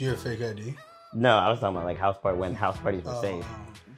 Do 0.00 0.06
you 0.06 0.12
have 0.12 0.20
fake 0.22 0.40
ID? 0.40 0.74
No, 1.12 1.36
I 1.36 1.50
was 1.50 1.60
talking 1.60 1.76
about 1.76 1.84
like 1.84 1.98
house 1.98 2.16
party 2.16 2.38
when 2.38 2.54
house 2.54 2.78
parties 2.78 3.04
were 3.04 3.12
Oh, 3.14 3.20
safe. 3.20 3.44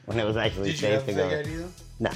When 0.03 0.19
it 0.19 0.25
was 0.25 0.35
actually 0.35 0.71
Did 0.73 0.81
you 0.81 0.87
safe 0.89 0.91
have 0.95 1.03
a 1.03 1.05
to 1.05 1.13
go. 1.13 1.29
fake 1.29 1.45
ID 1.47 1.55
though? 1.55 1.69
Nah. 1.99 2.13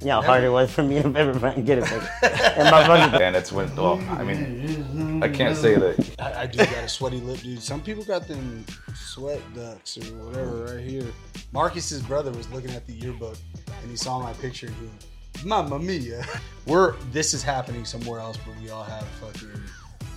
You 0.00 0.06
know 0.06 0.20
how 0.20 0.26
hard 0.28 0.44
it 0.44 0.48
was 0.48 0.70
for 0.70 0.84
me 0.84 1.02
to 1.02 1.12
ever 1.18 1.34
fucking 1.34 1.64
get 1.64 1.78
it. 1.78 1.90
and 2.22 2.70
my 2.70 2.86
fucking 2.86 3.20
And 3.20 3.34
it's 3.34 3.50
when, 3.50 3.74
well, 3.74 4.00
I 4.10 4.22
mean, 4.22 5.24
I 5.24 5.28
can't 5.28 5.56
say 5.56 5.74
that 5.74 6.14
I, 6.20 6.42
I 6.42 6.46
do 6.46 6.58
got 6.58 6.68
a 6.84 6.88
sweaty 6.88 7.18
lip, 7.18 7.40
dude. 7.40 7.60
Some 7.60 7.80
people 7.82 8.04
got 8.04 8.28
them 8.28 8.64
sweat 8.94 9.40
ducts 9.56 9.98
or 9.98 10.02
whatever 10.24 10.76
right 10.76 10.84
here. 10.86 11.12
Marcus's 11.50 12.02
brother 12.02 12.30
was 12.30 12.48
looking 12.52 12.70
at 12.70 12.86
the 12.86 12.92
yearbook 12.92 13.38
and 13.82 13.90
he 13.90 13.96
saw 13.96 14.20
my 14.20 14.34
picture 14.34 14.68
and 14.68 14.76
he 14.76 14.82
went, 14.86 15.04
Mamma 15.44 15.80
mia. 15.80 16.24
We're 16.68 16.94
this 17.10 17.34
is 17.34 17.42
happening 17.42 17.84
somewhere 17.84 18.20
else, 18.20 18.36
but 18.46 18.54
we 18.62 18.70
all 18.70 18.84
have 18.84 19.02
fucking, 19.20 19.50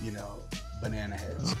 you 0.00 0.12
know, 0.12 0.38
banana 0.80 1.16
heads. 1.16 1.56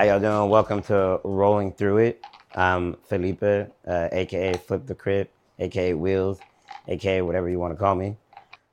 How 0.00 0.06
y'all 0.06 0.18
doing? 0.18 0.48
Welcome 0.48 0.80
to 0.84 1.20
Rolling 1.24 1.72
Through 1.72 1.98
It. 1.98 2.24
I'm 2.54 2.94
Felipe, 3.02 3.42
uh, 3.42 4.08
aka 4.12 4.54
Flip 4.54 4.86
the 4.86 4.94
Crib, 4.94 5.28
aka 5.58 5.92
Wheels, 5.92 6.38
aka 6.88 7.20
whatever 7.20 7.50
you 7.50 7.58
want 7.58 7.74
to 7.74 7.76
call 7.78 7.94
me. 7.96 8.16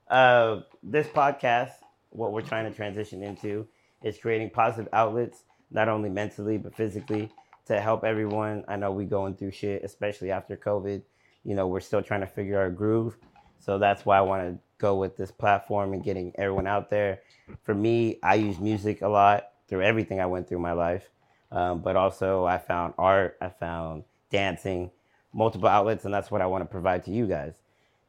Uh, 0.09 0.61
this 0.81 1.05
podcast, 1.07 1.71
what 2.11 2.31
we're 2.31 2.39
trying 2.39 2.63
to 2.63 2.73
transition 2.73 3.23
into, 3.23 3.67
is 4.03 4.17
creating 4.17 4.51
positive 4.51 4.87
outlets, 4.93 5.43
not 5.69 5.89
only 5.89 6.07
mentally 6.07 6.57
but 6.57 6.73
physically, 6.73 7.29
to 7.65 7.81
help 7.81 8.05
everyone. 8.05 8.63
I 8.69 8.77
know 8.77 8.93
we 8.93 9.03
going 9.03 9.35
through 9.35 9.51
shit, 9.51 9.83
especially 9.83 10.31
after 10.31 10.55
COVID. 10.55 11.01
You 11.43 11.55
know, 11.55 11.67
we're 11.67 11.81
still 11.81 12.01
trying 12.01 12.21
to 12.21 12.27
figure 12.27 12.57
our 12.57 12.71
groove. 12.71 13.17
So 13.59 13.77
that's 13.77 14.05
why 14.05 14.17
I 14.17 14.21
want 14.21 14.43
to 14.43 14.59
go 14.77 14.95
with 14.95 15.17
this 15.17 15.31
platform 15.31 15.91
and 15.91 16.01
getting 16.01 16.31
everyone 16.37 16.67
out 16.67 16.89
there. 16.89 17.19
For 17.63 17.75
me, 17.75 18.17
I 18.23 18.35
use 18.35 18.59
music 18.59 19.01
a 19.01 19.09
lot 19.09 19.49
through 19.67 19.81
everything 19.81 20.21
I 20.21 20.25
went 20.25 20.47
through 20.47 20.59
my 20.59 20.71
life. 20.71 21.09
Um, 21.51 21.79
but 21.79 21.95
also, 21.95 22.45
I 22.45 22.57
found 22.57 22.93
art, 22.97 23.37
I 23.41 23.49
found 23.49 24.03
dancing, 24.29 24.91
multiple 25.33 25.69
outlets, 25.69 26.05
and 26.05 26.13
that's 26.13 26.29
what 26.29 26.41
I 26.41 26.45
want 26.47 26.63
to 26.63 26.65
provide 26.65 27.05
to 27.05 27.11
you 27.11 27.25
guys. 27.25 27.53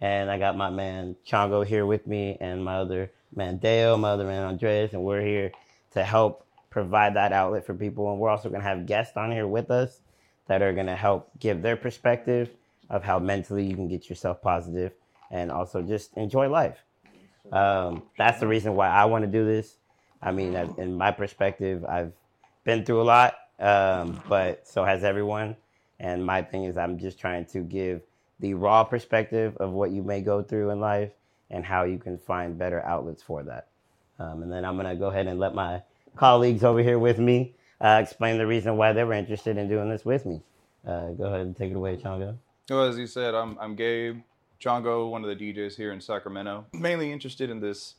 And 0.01 0.31
I 0.31 0.39
got 0.39 0.57
my 0.57 0.71
man 0.71 1.17
Chango 1.27 1.65
here 1.65 1.87
with 1.87 2.07
me, 2.07 2.37
and 2.41 2.65
my 2.65 2.77
other 2.77 3.11
man 3.35 3.59
Dale, 3.59 3.97
my 3.99 4.11
other 4.11 4.25
man 4.25 4.43
Andres, 4.45 4.93
and 4.93 5.03
we're 5.03 5.23
here 5.23 5.53
to 5.93 6.03
help 6.03 6.45
provide 6.71 7.15
that 7.15 7.33
outlet 7.33 7.65
for 7.65 7.75
people. 7.75 8.11
And 8.11 8.21
we're 8.21 8.31
also 8.31 8.49
going 8.49 8.61
to 8.61 8.69
have 8.69 8.87
guests 8.87 9.17
on 9.17 9.31
here 9.31 9.47
with 9.47 9.71
us 9.71 10.01
that 10.47 10.63
are 10.63 10.73
going 10.73 10.87
to 10.87 10.97
help 10.97 11.31
give 11.39 11.63
their 11.63 11.77
perspective 11.77 12.51
of 12.91 13.05
how 13.05 13.19
mentally 13.19 13.65
you 13.65 13.75
can 13.75 13.89
get 13.89 14.09
yourself 14.09 14.41
positive 14.41 14.93
and 15.31 15.51
also 15.51 15.83
just 15.83 16.17
enjoy 16.17 16.49
life. 16.49 16.79
Um, 17.53 18.03
that's 18.17 18.41
the 18.41 18.47
reason 18.47 18.75
why 18.75 18.89
I 18.89 19.05
want 19.05 19.25
to 19.25 19.31
do 19.31 19.45
this. 19.45 19.77
I 20.23 20.33
mean, 20.33 20.55
in 20.79 20.97
my 20.97 21.11
perspective, 21.11 21.85
I've 21.85 22.13
been 22.69 22.85
through 22.85 23.01
a 23.01 23.03
lot, 23.03 23.35
um, 23.61 24.23
but 24.29 24.69
so 24.69 24.85
has 24.85 25.03
everyone. 25.03 25.57
And 26.01 26.25
my 26.25 26.43
thing 26.43 26.65
is, 26.65 26.77
I'm 26.77 26.99
just 26.99 27.19
trying 27.19 27.47
to 27.47 27.61
give 27.61 28.03
the 28.41 28.53
raw 28.53 28.85
perspective 28.85 29.57
of 29.57 29.73
what 29.73 29.91
you 29.91 30.03
may 30.03 30.21
go 30.21 30.43
through 30.43 30.69
in 30.69 30.79
life 30.79 31.11
and 31.49 31.65
how 31.65 31.85
you 31.85 31.97
can 31.97 32.19
find 32.19 32.59
better 32.59 32.83
outlets 32.83 33.23
for 33.23 33.43
that. 33.45 33.69
Um, 34.19 34.43
and 34.43 34.53
then 34.53 34.67
I'm 34.67 34.79
to 34.79 34.95
go 34.97 35.07
ahead 35.07 35.29
and 35.29 35.41
let 35.41 35.55
my 35.55 35.83
colleagues 36.15 36.63
over 36.63 36.83
here 36.83 36.99
with 36.99 37.19
me 37.19 37.55
uh, 37.81 38.01
explain 38.03 38.37
the 38.37 38.47
reason 38.47 38.77
why 38.77 38.93
they 38.93 39.03
were 39.03 39.15
interested 39.15 39.57
in 39.57 39.67
doing 39.67 39.89
this 39.89 40.05
with 40.05 40.27
me. 40.27 40.43
Uh, 40.87 41.13
go 41.13 41.25
ahead 41.25 41.41
and 41.41 41.57
take 41.57 41.71
it 41.71 41.77
away, 41.77 41.97
Chango. 41.97 42.37
Well, 42.69 42.85
as 42.85 42.99
you 42.99 43.07
said, 43.07 43.35
I'm 43.35 43.57
I'm 43.59 43.77
Gabe 43.77 44.21
Chango, 44.61 45.11
one 45.11 45.25
of 45.25 45.39
the 45.39 45.55
DJs 45.55 45.75
here 45.75 45.91
in 45.91 46.03
Sacramento. 46.03 46.67
Mainly 46.75 47.13
interested 47.13 47.49
in 47.49 47.61
this 47.61 47.95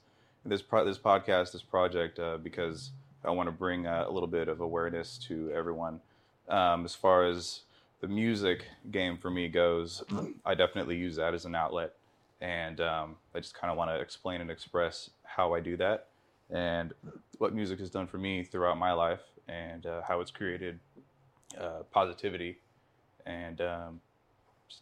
this 0.45 0.61
pro- 0.61 0.85
this 0.85 0.99
podcast, 0.99 1.53
this 1.53 1.63
project, 1.63 2.19
uh, 2.19 2.37
because 2.37 2.91
I 3.23 3.31
want 3.31 3.47
to 3.47 3.51
bring 3.51 3.85
uh, 3.85 4.05
a 4.07 4.11
little 4.11 4.27
bit 4.27 4.47
of 4.47 4.61
awareness 4.61 5.17
to 5.27 5.51
everyone. 5.51 5.99
Um, 6.47 6.85
as 6.85 6.95
far 6.95 7.25
as 7.25 7.61
the 8.01 8.07
music 8.07 8.65
game 8.91 9.17
for 9.17 9.29
me 9.29 9.47
goes, 9.49 10.03
I 10.45 10.55
definitely 10.55 10.97
use 10.97 11.17
that 11.17 11.33
as 11.33 11.45
an 11.45 11.53
outlet, 11.53 11.93
and 12.41 12.79
um, 12.81 13.15
I 13.35 13.39
just 13.39 13.53
kind 13.53 13.69
of 13.71 13.77
want 13.77 13.91
to 13.91 13.99
explain 13.99 14.41
and 14.41 14.49
express 14.49 15.09
how 15.23 15.53
I 15.53 15.59
do 15.59 15.75
that, 15.77 16.07
and 16.49 16.93
what 17.37 17.53
music 17.53 17.79
has 17.79 17.89
done 17.89 18.07
for 18.07 18.17
me 18.17 18.43
throughout 18.43 18.77
my 18.77 18.93
life, 18.93 19.21
and 19.47 19.85
uh, 19.85 20.01
how 20.07 20.21
it's 20.21 20.31
created 20.31 20.79
uh, 21.59 21.83
positivity, 21.91 22.57
and 23.25 23.59
um, 23.61 24.01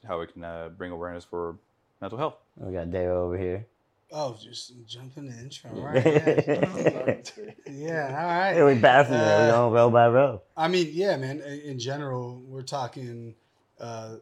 how 0.08 0.22
it 0.22 0.32
can 0.34 0.44
uh, 0.44 0.70
bring 0.78 0.92
awareness 0.92 1.26
for 1.26 1.58
mental 2.02 2.18
health. 2.18 2.36
We 2.56 2.74
got 2.74 2.92
Dale 2.92 3.14
over 3.14 3.38
here. 3.38 3.66
Oh, 4.12 4.38
just 4.42 4.74
jumping 4.86 5.28
in 5.28 5.38
intro. 5.40 5.72
All 5.76 5.78
right. 5.86 6.06
Yeah, 6.06 7.64
yeah 7.70 8.18
all 8.20 8.28
right. 8.28 8.54
Hey, 8.54 8.64
we 8.64 8.80
passing 8.82 9.16
it. 9.16 9.20
Uh, 9.22 9.42
We 9.42 9.48
going 9.48 9.74
row 9.74 9.90
by 9.90 10.08
row. 10.08 10.42
I 10.56 10.68
mean, 10.70 10.90
yeah, 10.92 11.18
man. 11.18 11.42
in- 11.42 11.62
In 11.62 11.80
general, 11.80 12.42
we're 12.48 12.62
talking 12.64 13.36
uh, 13.80 14.16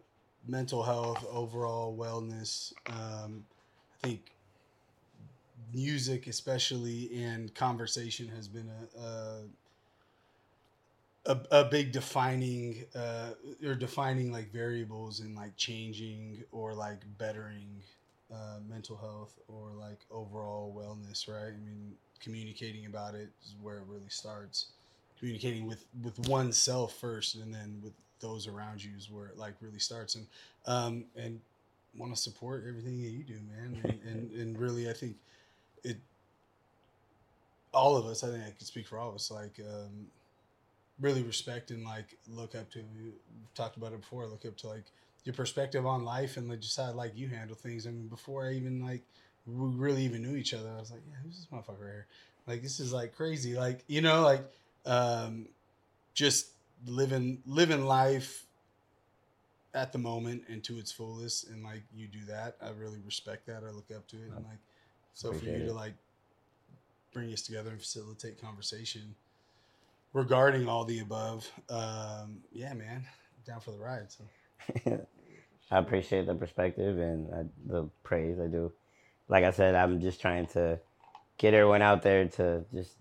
mental 0.48 0.82
health, 0.84 1.24
overall 1.30 1.96
wellness. 1.96 2.74
Um, 2.90 3.46
I 4.04 4.08
think 4.08 4.32
music, 5.74 6.28
especially, 6.28 7.12
and 7.24 7.54
conversation 7.54 8.28
has 8.30 8.48
been 8.48 8.70
a 8.98 9.00
a, 9.00 9.44
a, 11.28 11.62
a 11.62 11.66
big 11.66 11.92
defining 11.92 12.86
uh, 12.96 13.32
or 13.64 13.76
defining 13.76 14.32
like 14.32 14.52
variables 14.52 15.20
and 15.20 15.36
like 15.36 15.56
changing 15.58 16.44
or 16.52 16.74
like 16.74 17.02
bettering 17.18 17.82
uh, 18.34 18.60
mental 18.70 18.98
health 18.98 19.36
or 19.48 19.70
like 19.80 20.00
overall 20.12 20.74
wellness. 20.76 21.28
Right? 21.28 21.54
I 21.54 21.66
mean, 21.66 21.94
communicating 22.20 22.86
about 22.86 23.16
it 23.16 23.30
is 23.44 23.56
where 23.62 23.78
it 23.78 23.84
really 23.88 24.10
starts 24.10 24.68
communicating 25.20 25.68
with 25.68 25.86
with 26.04 26.18
oneself 26.28 26.94
first 26.96 27.36
and 27.36 27.54
then 27.54 27.80
with 27.84 27.94
those 28.20 28.48
around 28.48 28.84
you 28.84 28.92
is 28.98 29.10
where 29.10 29.28
it 29.28 29.38
like 29.38 29.54
really 29.62 29.80
starts 29.80 30.16
and 30.16 30.26
um 30.66 31.06
and 31.16 31.40
want 31.98 32.14
to 32.14 32.20
support 32.20 32.66
everything 32.68 33.02
that 33.02 33.10
you 33.10 33.24
do 33.24 33.36
man 33.56 33.80
and, 33.84 34.00
and 34.08 34.32
and 34.32 34.60
really 34.60 34.90
i 34.90 34.94
think 34.94 35.16
it 35.84 35.98
all 37.74 37.96
of 37.96 38.06
us 38.06 38.24
i 38.24 38.28
think 38.28 38.44
i 38.44 38.52
can 38.52 38.66
speak 38.66 38.88
for 38.88 38.98
all 38.98 39.10
of 39.10 39.16
us 39.16 39.32
like 39.32 39.60
um 39.60 40.08
really 41.00 41.24
respect 41.24 41.72
and 41.72 41.84
like 41.84 42.18
look 42.30 42.56
up 42.56 42.70
to 42.72 42.80
we've 43.02 43.14
talked 43.54 43.78
about 43.78 43.94
it 43.94 44.00
before 44.00 44.26
look 44.26 44.46
up 44.46 44.56
to 44.56 44.68
like 44.68 44.86
your 45.26 45.34
perspective 45.34 45.86
on 45.86 46.06
life 46.06 46.38
and 46.38 46.48
like 46.48 46.62
just 46.62 46.78
how 46.78 46.92
like 46.94 47.18
you 47.18 47.28
handle 47.28 47.56
things. 47.56 47.86
I 47.86 47.90
mean 47.90 48.08
before 48.08 48.46
i 48.46 48.54
even 48.54 48.84
like 48.84 49.04
we 49.46 49.76
really 49.76 50.04
even 50.04 50.24
knew 50.24 50.36
each 50.36 50.54
other 50.54 50.70
i 50.76 50.80
was 50.80 50.92
like 50.92 51.02
yeah 51.08 51.18
who's 51.24 51.38
this 51.38 51.48
motherfucker 51.52 51.86
here? 51.86 52.08
Like 52.48 52.62
this 52.62 52.80
is 52.80 52.94
like 52.94 53.16
crazy. 53.16 53.56
Like 53.56 53.84
you 53.88 54.02
know 54.02 54.22
like 54.22 54.44
um 54.86 55.48
just 56.14 56.52
living 56.86 57.42
living 57.46 57.86
life 57.86 58.46
at 59.74 59.92
the 59.92 59.98
moment 59.98 60.44
and 60.48 60.64
to 60.64 60.78
its 60.78 60.92
fullest. 60.92 61.50
And 61.50 61.64
like 61.64 61.84
you 61.94 62.08
do 62.08 62.24
that 62.28 62.56
i 62.62 62.70
really 62.70 63.02
respect 63.04 63.48
that. 63.48 63.64
I 63.68 63.72
look 63.72 63.92
up 63.96 64.08
to 64.10 64.18
it. 64.18 64.32
And 64.36 64.46
like 64.46 64.60
so 65.14 65.34
for 65.34 65.46
you 65.46 65.66
to 65.66 65.74
like 65.74 65.94
bring 67.14 67.34
us 67.34 67.42
together 67.42 67.72
and 67.72 67.80
facilitate 67.80 68.40
conversation 68.40 69.16
regarding 70.14 70.68
all 70.68 70.86
the 70.86 71.00
above 71.00 71.50
um 71.70 72.38
yeah 72.52 72.74
man 72.74 73.06
down 73.46 73.60
for 73.60 73.72
the 73.72 73.78
ride 73.78 74.08
so 74.12 74.24
I 75.72 75.80
appreciate 75.80 76.28
the 76.28 76.36
perspective 76.36 77.00
and 77.00 77.34
uh, 77.34 77.44
the 77.66 77.90
praise 78.04 78.40
I 78.40 78.48
do. 78.48 78.72
Like 79.28 79.44
I 79.44 79.52
said, 79.52 79.76
I'm 79.76 80.00
just 80.00 80.22
trying 80.22 80.46
to 80.48 80.80
get 81.38 81.54
everyone 81.54 81.82
out 81.82 82.04
there 82.04 82.28
to 82.28 82.64
just 82.74 82.94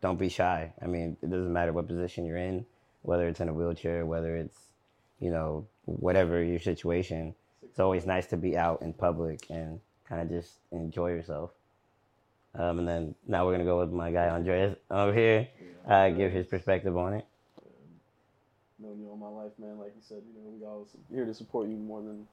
don't 0.00 0.18
be 0.18 0.28
shy. 0.28 0.72
I 0.82 0.86
mean, 0.86 1.16
it 1.22 1.30
doesn't 1.30 1.52
matter 1.52 1.72
what 1.72 1.86
position 1.86 2.26
you're 2.26 2.36
in, 2.36 2.66
whether 3.02 3.28
it's 3.28 3.40
in 3.40 3.48
a 3.48 3.54
wheelchair, 3.54 4.04
whether 4.04 4.36
it's, 4.36 4.58
you 5.20 5.30
know, 5.30 5.66
whatever 5.84 6.42
your 6.42 6.58
situation. 6.58 7.34
It's 7.62 7.78
always 7.80 8.06
nice 8.06 8.26
to 8.26 8.36
be 8.36 8.56
out 8.56 8.82
in 8.82 8.92
public 8.92 9.46
and 9.48 9.80
kind 10.08 10.20
of 10.20 10.28
just 10.28 10.58
enjoy 10.72 11.10
yourself. 11.10 11.50
Um, 12.56 12.80
and 12.80 12.88
then 12.88 13.14
now 13.26 13.46
we're 13.46 13.52
gonna 13.52 13.64
go 13.64 13.80
with 13.80 13.90
my 13.90 14.10
guy 14.12 14.28
Andres 14.28 14.76
over 14.90 15.12
here, 15.12 15.48
uh, 15.88 16.10
give 16.10 16.32
his 16.32 16.46
perspective 16.46 16.96
on 16.96 17.14
it. 17.14 17.26
Known 18.84 19.00
you 19.00 19.08
all 19.10 19.16
my 19.16 19.28
life, 19.28 19.52
man. 19.58 19.78
Like 19.78 19.92
you 19.96 20.02
said, 20.06 20.22
you 20.26 20.34
know, 20.42 20.50
we 20.58 20.66
always 20.66 20.88
here 21.12 21.24
to 21.24 21.34
support 21.34 21.68
you 21.68 21.76
more 21.76 22.02
than 22.02 22.26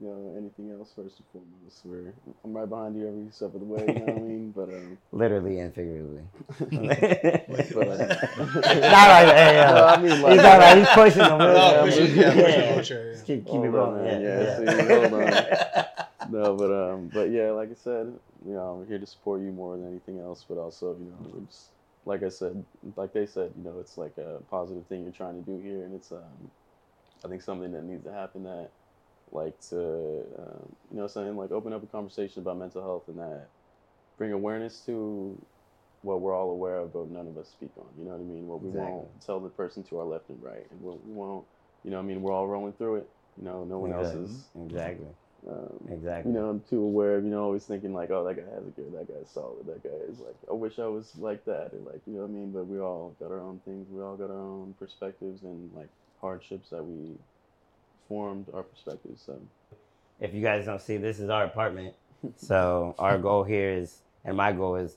you 0.00 0.08
know 0.08 0.34
anything 0.36 0.70
else. 0.70 0.92
First 0.94 1.16
and 1.18 1.26
foremost, 1.32 1.80
we're 1.84 2.12
I'm 2.44 2.52
right 2.56 2.68
behind 2.68 2.96
you 2.96 3.08
every 3.08 3.30
step 3.32 3.54
of 3.54 3.60
the 3.60 3.66
way. 3.66 3.84
You 3.88 3.94
know 3.94 4.12
what 4.12 4.16
I 4.16 4.20
mean? 4.20 4.50
But 4.54 4.68
um, 4.68 4.98
Literally 5.12 5.58
and 5.60 5.74
figuratively. 5.74 6.22
but, 6.58 7.88
uh, 7.88 8.06
Not 8.46 9.08
like 9.08 9.26
that. 9.26 9.36
Hey, 9.36 9.72
No, 9.74 9.84
I 9.86 9.96
mean, 9.96 10.10
he's 10.12 10.22
like- 10.22 10.78
He's 10.78 10.88
pushing 10.88 11.18
them. 11.22 11.40
Yeah, 11.40 11.82
pushing- 11.82 12.02
I'm- 12.20 12.38
yeah, 12.38 12.74
pushing 12.74 12.96
yeah. 12.98 13.12
yeah. 13.12 13.20
Keep, 13.26 13.46
keep 13.46 13.54
it 13.64 13.70
rolling. 13.70 14.04
man. 14.04 14.20
Yeah, 14.22 14.60
Yeah, 14.60 14.60
yeah. 14.60 15.82
see, 16.24 16.30
no, 16.30 16.56
but 16.56 16.70
um, 16.72 17.10
but 17.14 17.30
yeah, 17.30 17.50
like 17.52 17.70
I 17.70 17.74
said, 17.74 18.12
you 18.46 18.52
know, 18.54 18.80
I'm 18.82 18.86
here 18.88 18.98
to 18.98 19.06
support 19.06 19.40
you 19.40 19.50
more 19.52 19.76
than 19.76 19.86
anything 19.88 20.18
else. 20.20 20.44
But 20.48 20.58
also, 20.58 20.92
you 20.98 21.06
know, 21.06 21.30
we're 21.32 21.46
just 21.46 21.68
like 22.06 22.22
I 22.22 22.30
said, 22.30 22.64
like 22.96 23.12
they 23.12 23.26
said, 23.26 23.52
you 23.56 23.64
know, 23.64 23.80
it's 23.80 23.98
like 23.98 24.16
a 24.18 24.40
positive 24.48 24.86
thing 24.86 25.04
you're 25.04 25.12
trying 25.12 25.44
to 25.44 25.50
do 25.50 25.58
here, 25.58 25.84
and 25.84 25.94
it's 25.94 26.12
um, 26.12 26.52
I 27.24 27.28
think 27.28 27.42
something 27.42 27.72
that 27.72 27.84
needs 27.84 28.04
to 28.04 28.12
happen 28.12 28.44
that 28.44 28.72
like 29.32 29.60
to 29.70 29.78
um, 30.38 30.76
you 30.90 30.96
know 30.98 31.08
saying 31.08 31.36
like 31.36 31.50
open 31.52 31.72
up 31.72 31.82
a 31.82 31.86
conversation 31.88 32.42
about 32.42 32.58
mental 32.58 32.82
health 32.82 33.08
and 33.08 33.18
that 33.18 33.50
bring 34.18 34.32
awareness 34.32 34.84
to 34.86 35.44
what 36.02 36.20
we're 36.20 36.34
all 36.34 36.50
aware 36.50 36.78
of, 36.78 36.92
but 36.92 37.10
none 37.10 37.26
of 37.26 37.36
us 37.38 37.50
speak 37.50 37.72
on. 37.76 37.88
You 37.98 38.04
know 38.04 38.12
what 38.12 38.20
I 38.20 38.24
mean? 38.24 38.46
What 38.46 38.62
we 38.62 38.68
Exactly. 38.68 38.80
won't 38.80 39.20
tell 39.20 39.40
the 39.40 39.50
person 39.50 39.82
to 39.84 39.98
our 39.98 40.06
left 40.06 40.30
and 40.30 40.42
right, 40.42 40.70
and 40.70 40.80
what 40.80 41.04
we 41.04 41.12
won't. 41.12 41.46
You 41.84 41.90
know, 41.90 41.98
what 41.98 42.04
I 42.04 42.06
mean, 42.06 42.22
we're 42.22 42.32
all 42.32 42.48
rolling 42.48 42.74
through 42.74 42.96
it. 42.96 43.10
You 43.36 43.44
know, 43.44 43.64
no 43.64 43.78
one 43.78 43.92
else 43.92 44.14
is. 44.14 44.50
Exactly. 44.54 45.08
Um, 45.48 45.88
Exactly. 45.90 46.32
you 46.32 46.38
know, 46.38 46.48
I'm 46.48 46.60
too 46.68 46.82
aware 46.82 47.16
of, 47.16 47.24
you 47.24 47.30
know, 47.30 47.42
always 47.42 47.64
thinking 47.64 47.94
like, 47.94 48.10
oh, 48.10 48.24
that 48.24 48.34
guy 48.34 48.42
has 48.54 48.66
it 48.66 48.74
good, 48.74 48.92
that 48.92 49.06
guy's 49.06 49.30
solid, 49.30 49.66
that 49.66 49.82
guy 49.82 49.96
is 50.10 50.18
like, 50.18 50.34
I 50.50 50.54
wish 50.54 50.78
I 50.78 50.86
was 50.86 51.12
like 51.18 51.44
that, 51.44 51.72
and 51.72 51.86
like, 51.86 52.00
you 52.06 52.14
know 52.14 52.20
what 52.22 52.30
I 52.30 52.32
mean? 52.32 52.50
But 52.50 52.66
we 52.66 52.80
all 52.80 53.14
got 53.20 53.30
our 53.30 53.40
own 53.40 53.60
things, 53.64 53.86
we 53.90 54.02
all 54.02 54.16
got 54.16 54.30
our 54.30 54.40
own 54.40 54.74
perspectives 54.78 55.42
and 55.42 55.70
like 55.74 55.88
hardships 56.20 56.70
that 56.70 56.84
we 56.84 57.16
formed 58.08 58.46
our 58.52 58.62
perspectives. 58.64 59.22
So, 59.24 59.38
if 60.20 60.34
you 60.34 60.42
guys 60.42 60.64
don't 60.64 60.80
see, 60.80 60.96
this 60.96 61.20
is 61.20 61.30
our 61.30 61.44
apartment. 61.44 61.94
So 62.36 62.94
our 62.98 63.18
goal 63.18 63.44
here 63.44 63.70
is, 63.70 64.00
and 64.24 64.36
my 64.36 64.50
goal 64.50 64.76
is, 64.76 64.96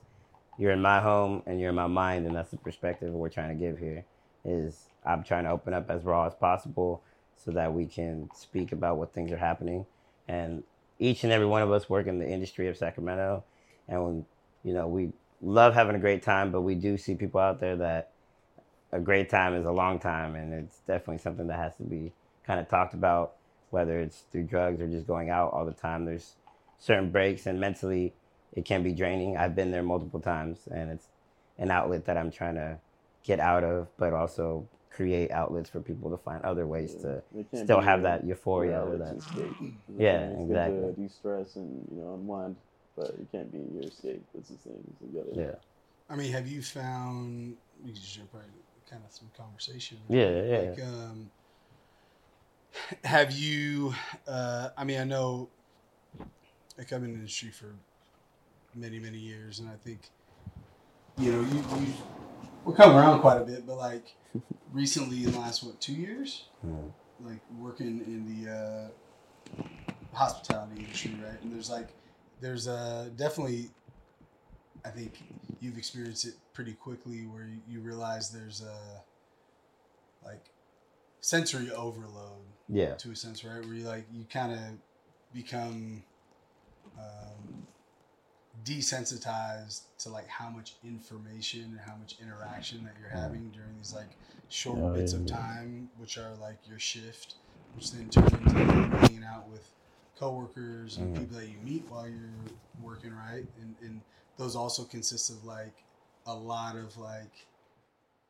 you're 0.57 0.71
in 0.71 0.81
my 0.81 1.00
home 1.00 1.44
and 1.45 1.59
you're 1.59 1.69
in 1.69 1.75
my 1.75 1.86
mind, 1.86 2.25
and 2.25 2.36
that's 2.36 2.50
the 2.50 2.57
perspective 2.57 3.13
we're 3.13 3.30
trying 3.30 3.50
to 3.50 3.56
give 3.56 3.77
here. 3.77 4.03
Is 4.44 4.88
I'm 5.06 5.24
trying 5.24 5.44
to 5.44 5.51
open 5.51 5.74
up 5.74 5.91
as 5.91 6.03
raw 6.06 6.25
as 6.25 6.33
possible 6.33 7.03
so 7.36 7.51
that 7.51 7.74
we 7.74 7.86
can 7.86 8.30
speak 8.33 8.71
about 8.71 8.97
what 8.97 9.13
things 9.13 9.31
are 9.31 9.38
happening, 9.38 9.86
and 10.29 10.63
each 10.99 11.23
and 11.23 11.33
every 11.33 11.47
one 11.47 11.61
of 11.61 11.71
us 11.71 11.89
work 11.89 12.07
in 12.07 12.19
the 12.19 12.29
industry 12.29 12.67
of 12.67 12.77
Sacramento, 12.77 13.43
and 13.87 14.23
you 14.63 14.73
know 14.73 14.87
we 14.87 15.11
love 15.41 15.73
having 15.73 15.95
a 15.95 15.99
great 15.99 16.23
time, 16.23 16.51
but 16.51 16.61
we 16.61 16.75
do 16.75 16.97
see 16.97 17.15
people 17.15 17.41
out 17.41 17.59
there 17.59 17.75
that 17.77 18.11
a 18.91 18.99
great 18.99 19.29
time 19.29 19.53
is 19.55 19.65
a 19.65 19.71
long 19.71 19.99
time, 19.99 20.35
and 20.35 20.53
it's 20.53 20.79
definitely 20.87 21.17
something 21.17 21.47
that 21.47 21.57
has 21.57 21.75
to 21.77 21.83
be 21.83 22.11
kind 22.45 22.59
of 22.59 22.69
talked 22.69 22.93
about 22.93 23.33
whether 23.71 23.99
it's 23.99 24.23
through 24.31 24.43
drugs 24.43 24.81
or 24.81 24.87
just 24.87 25.07
going 25.07 25.29
out 25.29 25.51
all 25.53 25.65
the 25.65 25.71
time. 25.71 26.05
There's 26.05 26.33
certain 26.79 27.11
breaks, 27.11 27.45
and 27.45 27.59
mentally, 27.59 28.13
it 28.53 28.65
can 28.65 28.83
be 28.83 28.93
draining. 28.93 29.37
I've 29.37 29.55
been 29.55 29.71
there 29.71 29.83
multiple 29.83 30.19
times, 30.19 30.59
and 30.71 30.91
it's 30.91 31.07
an 31.57 31.71
outlet 31.71 32.05
that 32.05 32.17
I'm 32.17 32.31
trying 32.31 32.55
to 32.55 32.77
get 33.23 33.39
out 33.39 33.63
of, 33.63 33.87
but 33.97 34.13
also 34.13 34.67
create 34.91 35.31
outlets 35.31 35.69
for 35.69 35.80
people 35.81 36.09
to 36.12 36.18
find 36.18 36.44
other 36.44 36.68
ways 36.68 36.95
to 36.95 37.21
still 37.53 37.80
have 37.80 38.03
that 38.03 38.25
euphoria 38.25 38.71
your 38.71 38.80
or 38.81 38.94
outlet 38.95 39.00
to 39.00 39.15
that. 39.15 39.18
escape. 39.18 39.56
You 39.62 39.95
know 39.95 40.03
what 40.03 40.06
I 40.06 40.13
Yeah, 40.13 40.30
it's 40.30 40.39
exactly. 40.50 40.81
Good 40.81 40.95
to 40.95 41.01
de-stress 41.01 41.56
and 41.56 41.88
you 41.91 41.97
know 42.01 42.13
unwind, 42.15 42.56
but 42.95 43.07
it 43.09 43.27
can't 43.31 43.51
be 43.51 43.59
your 43.74 43.83
escape. 43.83 44.24
That's 44.33 44.50
the 44.50 44.57
thing. 44.57 44.83
So 45.00 45.06
you 45.06 45.24
gotta, 45.24 45.41
Yeah, 45.41 45.56
I 46.09 46.15
mean, 46.15 46.31
have 46.31 46.47
you 46.47 46.62
found? 46.62 47.56
We 47.83 47.91
just 47.94 48.13
jump 48.15 48.33
right 48.33 48.44
kind 48.89 49.03
of 49.06 49.12
some 49.12 49.30
conversation. 49.38 50.00
yeah, 50.09 50.41
yeah. 50.44 50.57
Like, 50.57 50.83
um, 50.83 51.31
have 53.03 53.31
you? 53.31 53.94
Uh, 54.27 54.69
I 54.77 54.83
mean, 54.83 55.00
I 55.00 55.03
know. 55.03 55.50
Like 56.77 56.94
I've 56.94 57.01
been 57.01 57.09
in 57.09 57.13
the 57.15 57.19
industry 57.19 57.51
for 57.51 57.75
many, 58.74 59.00
many 59.00 59.18
years, 59.18 59.59
and 59.59 59.68
I 59.69 59.75
think, 59.75 60.09
you 61.18 61.31
know, 61.33 61.41
you, 61.41 61.86
you 61.86 61.94
we're 62.63 62.75
coming 62.75 62.97
around 62.97 63.19
quite 63.21 63.41
a 63.41 63.45
bit, 63.45 63.65
but 63.65 63.77
like 63.77 64.15
recently, 64.71 65.23
in 65.23 65.31
the 65.31 65.39
last 65.39 65.63
what 65.63 65.79
two 65.81 65.94
years, 65.94 66.45
Mm. 66.65 66.91
like 67.21 67.39
working 67.57 68.01
in 68.06 68.44
the 68.44 68.51
uh, 68.51 69.63
hospitality 70.13 70.81
industry, 70.81 71.17
right? 71.23 71.41
And 71.41 71.53
there's 71.53 71.69
like, 71.69 71.88
there's 72.41 72.67
uh, 72.67 73.09
definitely, 73.15 73.69
I 74.83 74.89
think 74.89 75.23
you've 75.61 75.77
experienced 75.77 76.25
it 76.25 76.33
pretty 76.53 76.73
quickly 76.73 77.25
where 77.27 77.45
you, 77.45 77.59
you 77.67 77.79
realize 77.79 78.29
there's 78.29 78.62
a 78.62 79.03
like 80.25 80.50
sensory 81.21 81.71
overload 81.71 82.44
yeah. 82.67 82.95
to 82.95 83.12
a 83.12 83.15
sense, 83.15 83.44
right? 83.45 83.63
Where 83.65 83.73
you 83.73 83.85
like 83.85 84.05
you 84.12 84.25
kind 84.25 84.51
of 84.51 84.59
become 85.33 86.03
um, 86.97 87.67
desensitized 88.63 89.83
to 90.00 90.09
like 90.09 90.27
how 90.27 90.50
much 90.50 90.77
information 90.83 91.63
and 91.65 91.79
how 91.79 91.95
much 91.95 92.15
interaction 92.21 92.83
that 92.83 92.95
you're 93.00 93.09
having 93.09 93.51
during 93.51 93.75
these 93.77 93.94
like 93.94 94.17
short 94.50 94.79
Oh, 94.79 94.94
bits 94.94 95.13
of 95.13 95.25
time, 95.25 95.89
which 95.97 96.17
are 96.17 96.35
like 96.35 96.59
your 96.67 96.79
shift, 96.79 97.35
which 97.73 97.91
then 97.91 98.09
turn 98.09 98.25
into 98.25 98.56
like, 98.56 99.01
hanging 99.01 99.23
out 99.23 99.47
with 99.50 99.73
coworkers 100.17 100.97
and 100.97 101.13
Mhm. 101.13 101.19
people 101.21 101.38
that 101.38 101.47
you 101.47 101.59
meet 101.59 101.89
while 101.89 102.07
you're 102.07 102.45
working, 102.79 103.13
right? 103.13 103.45
And 103.57 103.75
and 103.81 104.01
those 104.38 104.56
also 104.56 104.83
consist 104.85 105.29
of 105.29 105.44
like 105.44 105.85
a 106.25 106.33
lot 106.35 106.75
of 106.75 106.97
like 106.97 107.47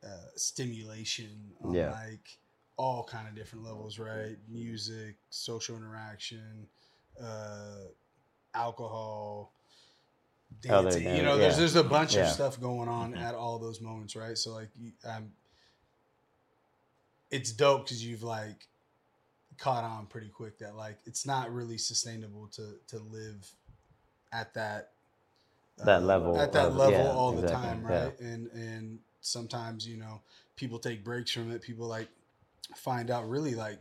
uh, 0.04 0.30
stimulation 0.36 1.52
on 1.62 1.72
Yeah. 1.74 1.90
like 1.90 2.38
all 2.76 3.04
kind 3.04 3.28
of 3.28 3.34
different 3.34 3.64
levels, 3.64 3.98
right? 3.98 4.36
Music, 4.48 5.16
social 5.30 5.76
interaction, 5.76 6.66
uh, 7.22 7.86
alcohol, 8.54 9.52
dancing. 10.60 11.04
than- 11.04 11.16
you 11.16 11.22
know, 11.22 11.36
there's 11.38 11.54
yeah. 11.54 11.58
there's 11.60 11.76
a 11.76 11.84
bunch 11.84 12.14
Yeah. 12.14 12.26
of 12.26 12.32
stuff 12.32 12.60
going 12.60 12.88
on 12.88 13.12
Mhm. 13.14 13.20
at 13.22 13.34
all 13.34 13.58
those 13.58 13.80
moments, 13.80 14.14
right? 14.16 14.36
So 14.36 14.52
like, 14.52 14.68
um, 15.04 15.32
it's 17.30 17.52
dope 17.52 17.84
because 17.84 18.04
you've 18.04 18.22
like 18.22 18.66
caught 19.58 19.84
on 19.84 20.06
pretty 20.06 20.28
quick 20.28 20.58
that 20.58 20.74
like 20.74 20.98
it's 21.04 21.26
not 21.26 21.52
really 21.52 21.78
sustainable 21.78 22.48
to 22.48 22.76
to 22.88 22.98
live 22.98 23.50
at 24.32 24.54
that 24.54 24.92
uh, 25.80 25.84
That 25.84 26.02
level 26.02 26.38
at 26.38 26.52
that 26.52 26.68
of- 26.68 26.76
level 26.76 26.92
yeah, 26.98 27.10
all 27.10 27.32
the 27.32 27.42
exactly, 27.42 27.66
time 27.68 27.82
right 27.86 28.20
and 28.20 28.46
and 28.52 28.98
sometimes 29.20 29.86
you 29.86 29.96
know 29.98 30.20
people 30.56 30.78
take 30.78 31.04
breaks 31.04 31.30
from 31.30 31.50
it 31.50 31.60
people 31.62 31.86
like 31.86 32.08
find 32.74 33.10
out 33.10 33.28
really 33.28 33.54
like 33.54 33.78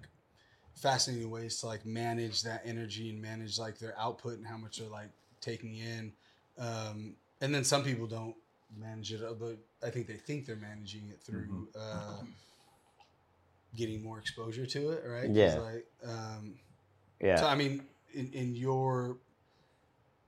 fascinating 0.76 1.30
ways 1.30 1.60
to 1.60 1.68
like 1.68 1.86
manage 1.86 2.42
that 2.44 2.62
energy 2.66 3.10
and 3.10 3.22
manage 3.22 3.58
like 3.60 3.78
their 3.80 3.98
output 3.98 4.38
and 4.38 4.46
how 4.48 4.58
much 4.58 4.78
they're 4.80 4.88
like 4.90 5.10
taking 5.42 5.76
in 5.78 6.12
um 6.60 7.16
and 7.42 7.56
then 7.56 7.64
some 7.64 7.84
people 7.84 8.06
don't 8.06 8.36
manage 8.78 9.12
it 9.12 9.22
but 9.40 9.58
i 9.86 9.90
think 9.90 10.06
they 10.06 10.14
think 10.14 10.46
they're 10.46 10.56
managing 10.56 11.08
it 11.10 11.20
through 11.22 11.68
uh 11.80 12.22
getting 13.76 14.04
more 14.04 14.20
exposure 14.20 14.66
to 14.66 14.90
it 14.90 15.04
right? 15.08 15.30
Yeah. 15.30 15.60
like 15.60 15.86
um 16.06 16.56
Yeah. 17.22 17.36
so 17.36 17.48
I 17.48 17.56
mean, 17.56 17.84
in, 18.14 18.32
in 18.34 18.56
your, 18.56 19.18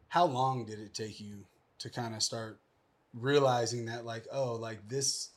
how 0.09 0.25
long 0.25 0.65
did 0.65 0.79
it 0.79 0.93
take 0.93 1.19
you 1.19 1.45
to 1.79 1.89
kind 1.89 2.13
of 2.13 2.21
start 2.21 2.59
realizing 3.13 3.85
that 3.85 4.05
like, 4.05 4.27
oh, 4.31 4.53
like 4.53 4.87
this, 4.87 5.29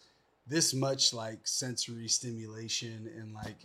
this 0.46 0.74
much 0.74 1.14
like 1.14 1.46
sensory 1.46 2.08
stimulation 2.08 3.10
and 3.16 3.32
like, 3.32 3.56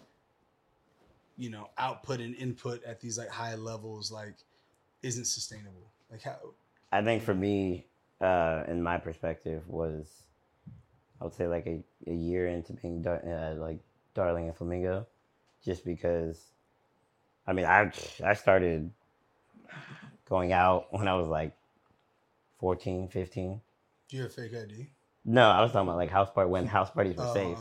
you 1.36 1.50
know, 1.50 1.70
output 1.78 2.20
and 2.20 2.36
input 2.36 2.84
at 2.84 3.02
these 3.02 3.18
like 3.18 3.30
high 3.30 3.56
levels 3.56 4.12
like 4.12 4.36
isn't 5.02 5.26
sustainable. 5.26 5.92
Like 6.12 6.22
how? 6.22 6.38
I 6.92 7.02
think 7.02 7.24
for 7.24 7.34
me, 7.36 7.88
uh, 8.22 8.64
in 8.68 8.82
my 8.82 8.98
perspective, 8.98 9.64
was 9.68 10.24
I 11.22 11.26
would 11.26 11.34
say 11.34 11.48
like 11.48 11.68
a, 11.68 11.84
a 12.08 12.14
year 12.14 12.48
into 12.48 12.74
being 12.74 13.02
dar- 13.02 13.24
uh, 13.26 13.56
like 13.56 13.80
Darling 14.14 14.48
and 14.48 14.56
Flamingo, 14.56 15.06
just 15.64 15.86
because. 15.86 16.52
I 17.48 17.54
mean, 17.54 17.66
I 17.66 17.92
I 18.24 18.34
started 18.34 18.92
going 20.28 20.52
out 20.54 20.88
when 20.94 21.08
I 21.08 21.16
was 21.16 21.28
like 21.28 21.56
14, 22.60 23.08
15. 23.08 23.62
Do 24.08 24.16
you 24.18 24.24
have 24.24 24.32
a 24.32 24.34
fake 24.34 24.54
ID? 24.54 24.88
No, 25.26 25.50
I 25.50 25.62
was 25.62 25.72
talking 25.72 25.88
about 25.88 25.98
like 25.98 26.10
house 26.12 26.30
party 26.32 26.50
when 26.50 26.66
house 26.68 26.90
parties 26.92 27.16
were 27.16 27.26
Oh, 27.26 27.34
safe. 27.34 27.60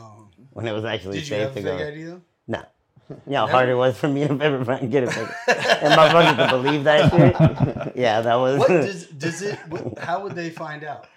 When 0.52 0.66
it 0.66 0.72
was 0.72 0.84
actually 0.84 1.18
Did 1.20 1.28
you 1.28 1.36
safe 1.36 1.40
have 1.42 1.50
a 1.50 1.54
to 1.54 1.62
fake 1.62 1.78
go. 1.78 1.86
ID 1.86 2.04
though? 2.04 2.22
No. 2.48 2.62
You 3.10 3.16
know 3.26 3.46
how 3.46 3.52
hard 3.52 3.68
it 3.68 3.74
was 3.74 3.96
for 3.96 4.08
me 4.08 4.26
to 4.26 4.38
ever 4.40 4.64
fucking 4.64 4.90
get 4.90 5.04
a 5.04 5.10
fake. 5.10 5.28
And 5.48 5.96
my 5.96 6.10
fucking 6.10 6.36
to 6.46 6.50
believe 6.50 6.84
that 6.84 7.10
shit. 7.10 7.96
Yeah, 7.96 8.20
that 8.20 8.34
was. 8.36 8.58
What 8.58 8.68
does 8.68 9.06
does 9.06 9.42
it? 9.42 9.58
What, 9.68 9.98
how 9.98 10.22
would 10.22 10.34
they 10.34 10.50
find 10.50 10.84
out? 10.84 11.08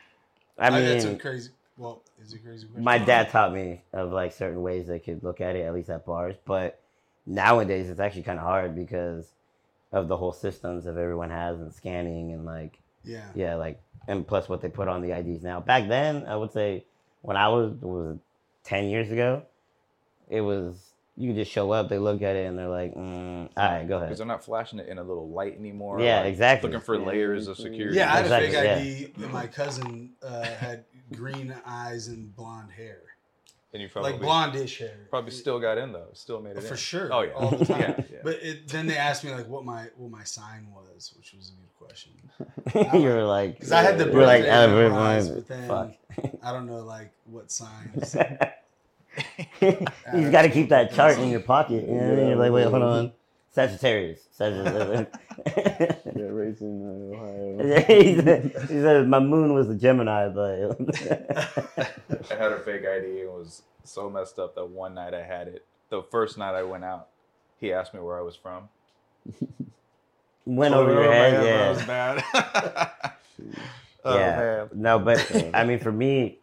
I 0.58 0.70
mean, 0.70 0.86
that's 0.86 1.06
a 1.06 1.16
crazy. 1.16 1.52
Well, 1.78 2.02
is 2.22 2.34
it 2.34 2.38
a 2.38 2.40
crazy? 2.40 2.66
Question? 2.66 2.84
my 2.84 2.98
dad 2.98 3.30
taught 3.30 3.54
me 3.54 3.82
of 3.94 4.12
like 4.12 4.32
certain 4.32 4.62
ways 4.62 4.88
they 4.88 5.00
could 5.00 5.24
look 5.24 5.42
at 5.42 5.56
it, 5.56 5.62
at 5.62 5.74
least 5.74 5.90
at 5.90 6.06
bars. 6.06 6.36
But 6.46 6.80
nowadays, 7.26 7.90
it's 7.90 8.00
actually 8.00 8.24
kind 8.24 8.40
of 8.40 8.46
hard 8.46 8.76
because 8.76 9.28
of 9.92 10.08
the 10.08 10.18
whole 10.18 10.32
systems 10.32 10.86
that 10.86 10.98
everyone 10.98 11.30
has 11.30 11.60
and 11.60 11.74
scanning 11.74 12.32
and 12.34 12.46
like 12.46 12.80
Yeah. 13.04 13.26
yeah, 13.36 13.56
like 13.56 13.82
and 14.08 14.26
plus 14.26 14.48
what 14.50 14.62
they 14.62 14.70
put 14.70 14.88
on 14.88 15.02
the 15.02 15.12
IDs 15.12 15.44
now. 15.44 15.60
Back 15.60 15.88
then, 15.88 16.26
I 16.26 16.36
would 16.36 16.52
say 16.54 16.86
when 17.22 17.38
I 17.38 17.50
was 17.50 17.74
was 17.82 18.18
ten 18.64 18.86
years 18.86 19.12
ago, 19.12 19.44
it 20.30 20.42
was 20.42 20.91
you 21.22 21.30
could 21.30 21.38
just 21.38 21.52
show 21.52 21.72
up, 21.72 21.88
they 21.90 21.98
look 22.00 22.22
at 22.22 22.36
it, 22.36 22.48
and 22.48 22.58
they're 22.58 22.68
like, 22.68 22.94
mm, 22.96 23.50
"All 23.56 23.64
right, 23.70 23.88
go 23.88 23.98
ahead." 23.98 24.08
Because 24.10 24.18
they're 24.18 24.28
not 24.28 24.44
flashing 24.44 24.80
it 24.80 24.88
in 24.90 24.98
a 24.98 25.04
little 25.04 25.30
light 25.30 25.58
anymore. 25.58 26.02
Yeah, 26.02 26.22
like, 26.22 26.30
exactly. 26.30 26.70
Looking 26.70 26.84
for 26.86 26.96
Yeah, 27.00 27.06
layers 27.06 27.48
of 27.48 27.58
security. 27.58 27.98
Yeah, 27.98 28.12
I 28.12 28.18
had 28.18 28.26
Exactly, 28.26 28.48
a 28.48 28.52
fake 28.52 28.64
yeah. 28.66 28.76
ID, 29.20 29.24
and 29.26 29.34
my 29.34 29.48
cousin 29.48 30.12
uh, 30.24 30.44
had 30.46 30.84
green 31.14 31.54
eyes 31.66 32.08
and 32.08 32.36
blonde 32.36 32.72
hair, 32.72 33.02
and 33.74 33.82
you 33.82 33.88
probably 33.90 34.14
like 34.14 34.22
blondish 34.22 34.78
hair. 34.80 35.08
probably 35.10 35.32
still 35.32 35.60
got 35.60 35.78
in 35.78 35.92
though. 35.94 36.08
Still 36.14 36.42
made 36.42 36.58
it 36.58 36.64
for 36.64 36.72
in. 36.74 36.78
sure. 36.78 37.10
Oh 37.14 37.22
yeah, 37.22 37.32
all 37.34 37.52
the 37.52 37.66
time. 37.74 37.80
yeah, 37.80 37.96
yeah. 38.12 38.18
But 38.24 38.36
it, 38.42 38.68
then 38.68 38.88
they 38.88 38.98
asked 38.98 39.24
me 39.24 39.32
like 39.32 39.48
what 39.48 39.64
my 39.64 39.88
what 39.98 40.12
my 40.12 40.24
sign 40.24 40.68
was, 40.74 41.14
which 41.18 41.34
was 41.34 41.50
a 41.52 41.54
good 41.54 41.88
question. 41.88 42.12
you 43.02 43.10
were 43.10 43.24
like, 43.24 43.56
Because 43.56 43.72
I 43.72 43.82
had 43.82 43.98
the 43.98 44.06
you 44.08 44.12
were 44.14 44.26
like, 44.26 44.44
birthday 44.44 44.56
"Ah, 44.64 44.68
memorized, 44.68 45.30
everyone- 45.32 45.46
but 45.48 45.48
then 45.48 45.68
fuck. 45.68 46.42
I 46.44 46.52
don't 46.54 46.66
know 46.68 46.80
like 46.84 47.12
what 47.26 47.52
signs. 47.52 48.16
you 49.62 50.32
got 50.32 50.44
to 50.44 50.50
keep 50.50 50.70
that 50.70 50.94
chart 50.94 51.18
in 51.20 51.30
your 51.30 51.40
pocket. 51.42 51.84
You 51.88 51.94
know 51.96 52.04
what 52.04 52.14
I 52.14 52.16
mean? 52.16 52.28
You're 52.30 52.36
like, 52.38 52.52
wait, 52.52 52.64
hold 52.68 52.84
on. 52.84 53.12
Sagittarius. 53.52 54.22
Sagittarius. 54.32 55.08
Yeah, 56.16 56.26
raised 56.28 56.62
in 56.62 56.84
uh, 56.86 57.16
Ohio. 57.66 57.84
he, 57.88 58.16
said, 58.16 58.52
he 58.70 58.80
said 58.80 59.08
my 59.08 59.20
moon 59.20 59.54
was 59.54 59.70
a 59.70 59.76
Gemini, 59.76 60.28
but 60.30 60.78
I 62.32 62.36
had 62.36 62.52
a 62.52 62.60
fake 62.60 62.86
ID 62.86 63.22
and 63.22 63.30
was 63.30 63.64
so 63.84 64.10
messed 64.10 64.38
up 64.38 64.54
that 64.56 64.66
one 64.66 64.94
night 64.94 65.14
I 65.16 65.24
had 65.24 65.48
it. 65.48 65.66
The 65.90 66.04
first 66.12 66.38
night 66.38 66.54
I 66.54 66.64
went 66.64 66.84
out, 66.84 67.08
he 67.60 67.74
asked 67.74 67.94
me 67.94 68.02
where 68.02 68.20
I 68.20 68.22
was 68.22 68.36
from. 68.36 68.70
went 70.46 70.74
over 70.76 70.92
your 70.92 71.12
head. 71.12 71.34
That 71.34 71.46
Yeah. 71.46 71.70
was 71.72 71.84
bad. 71.84 73.12
oh, 74.06 74.18
yeah. 74.18 74.38
man. 74.38 74.70
No, 74.76 75.00
but 75.00 75.50
I 75.56 75.64
mean, 75.64 75.80
for 75.80 75.92
me, 75.92 76.40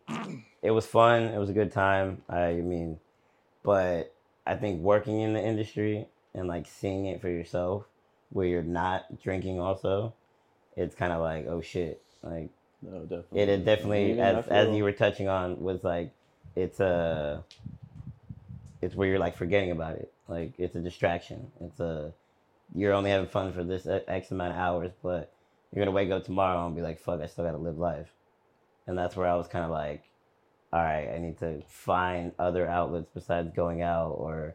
it 0.62 0.70
was 0.70 0.86
fun. 0.86 1.22
It 1.22 1.38
was 1.38 1.50
a 1.50 1.54
good 1.54 1.72
time. 1.72 2.22
I 2.28 2.54
mean, 2.54 2.98
but 3.68 4.14
I 4.46 4.54
think 4.54 4.80
working 4.80 5.20
in 5.20 5.34
the 5.34 5.44
industry 5.44 6.08
and 6.32 6.48
like 6.48 6.66
seeing 6.66 7.04
it 7.04 7.20
for 7.20 7.28
yourself, 7.28 7.84
where 8.30 8.46
you're 8.46 8.62
not 8.62 9.20
drinking, 9.22 9.60
also, 9.60 10.14
it's 10.74 10.94
kind 10.94 11.12
of 11.12 11.20
like, 11.20 11.46
oh 11.46 11.60
shit, 11.60 12.00
like 12.22 12.48
No, 12.80 13.00
definitely. 13.00 13.42
it, 13.42 13.48
it 13.50 13.64
definitely, 13.66 14.22
I 14.22 14.38
as 14.38 14.48
as 14.48 14.74
you 14.74 14.84
were 14.84 14.92
touching 14.92 15.28
on, 15.28 15.60
was 15.60 15.84
like, 15.84 16.12
it's 16.56 16.80
a, 16.80 17.44
it's 18.80 18.94
where 18.94 19.06
you're 19.06 19.18
like 19.18 19.36
forgetting 19.36 19.70
about 19.70 19.96
it. 19.96 20.10
Like 20.28 20.54
it's 20.56 20.74
a 20.74 20.80
distraction. 20.80 21.52
It's 21.60 21.78
a, 21.78 22.14
you're 22.74 22.94
only 22.94 23.10
having 23.10 23.28
fun 23.28 23.52
for 23.52 23.64
this 23.64 23.86
X 23.86 24.30
amount 24.30 24.52
of 24.52 24.58
hours, 24.58 24.92
but 25.02 25.30
you're 25.74 25.84
gonna 25.84 25.94
wake 25.94 26.10
up 26.10 26.24
tomorrow 26.24 26.64
and 26.64 26.74
be 26.74 26.80
like, 26.80 27.00
fuck, 27.00 27.20
I 27.20 27.26
still 27.26 27.44
gotta 27.44 27.58
live 27.58 27.76
life. 27.76 28.08
And 28.86 28.96
that's 28.96 29.14
where 29.14 29.28
I 29.28 29.34
was 29.34 29.46
kind 29.46 29.66
of 29.66 29.70
like, 29.70 30.04
all 30.72 30.82
right, 30.82 31.08
I 31.14 31.18
need 31.18 31.38
to 31.38 31.62
find 31.66 32.32
other 32.38 32.66
outlets 32.68 33.08
besides 33.14 33.50
going 33.54 33.82
out 33.82 34.10
or 34.12 34.54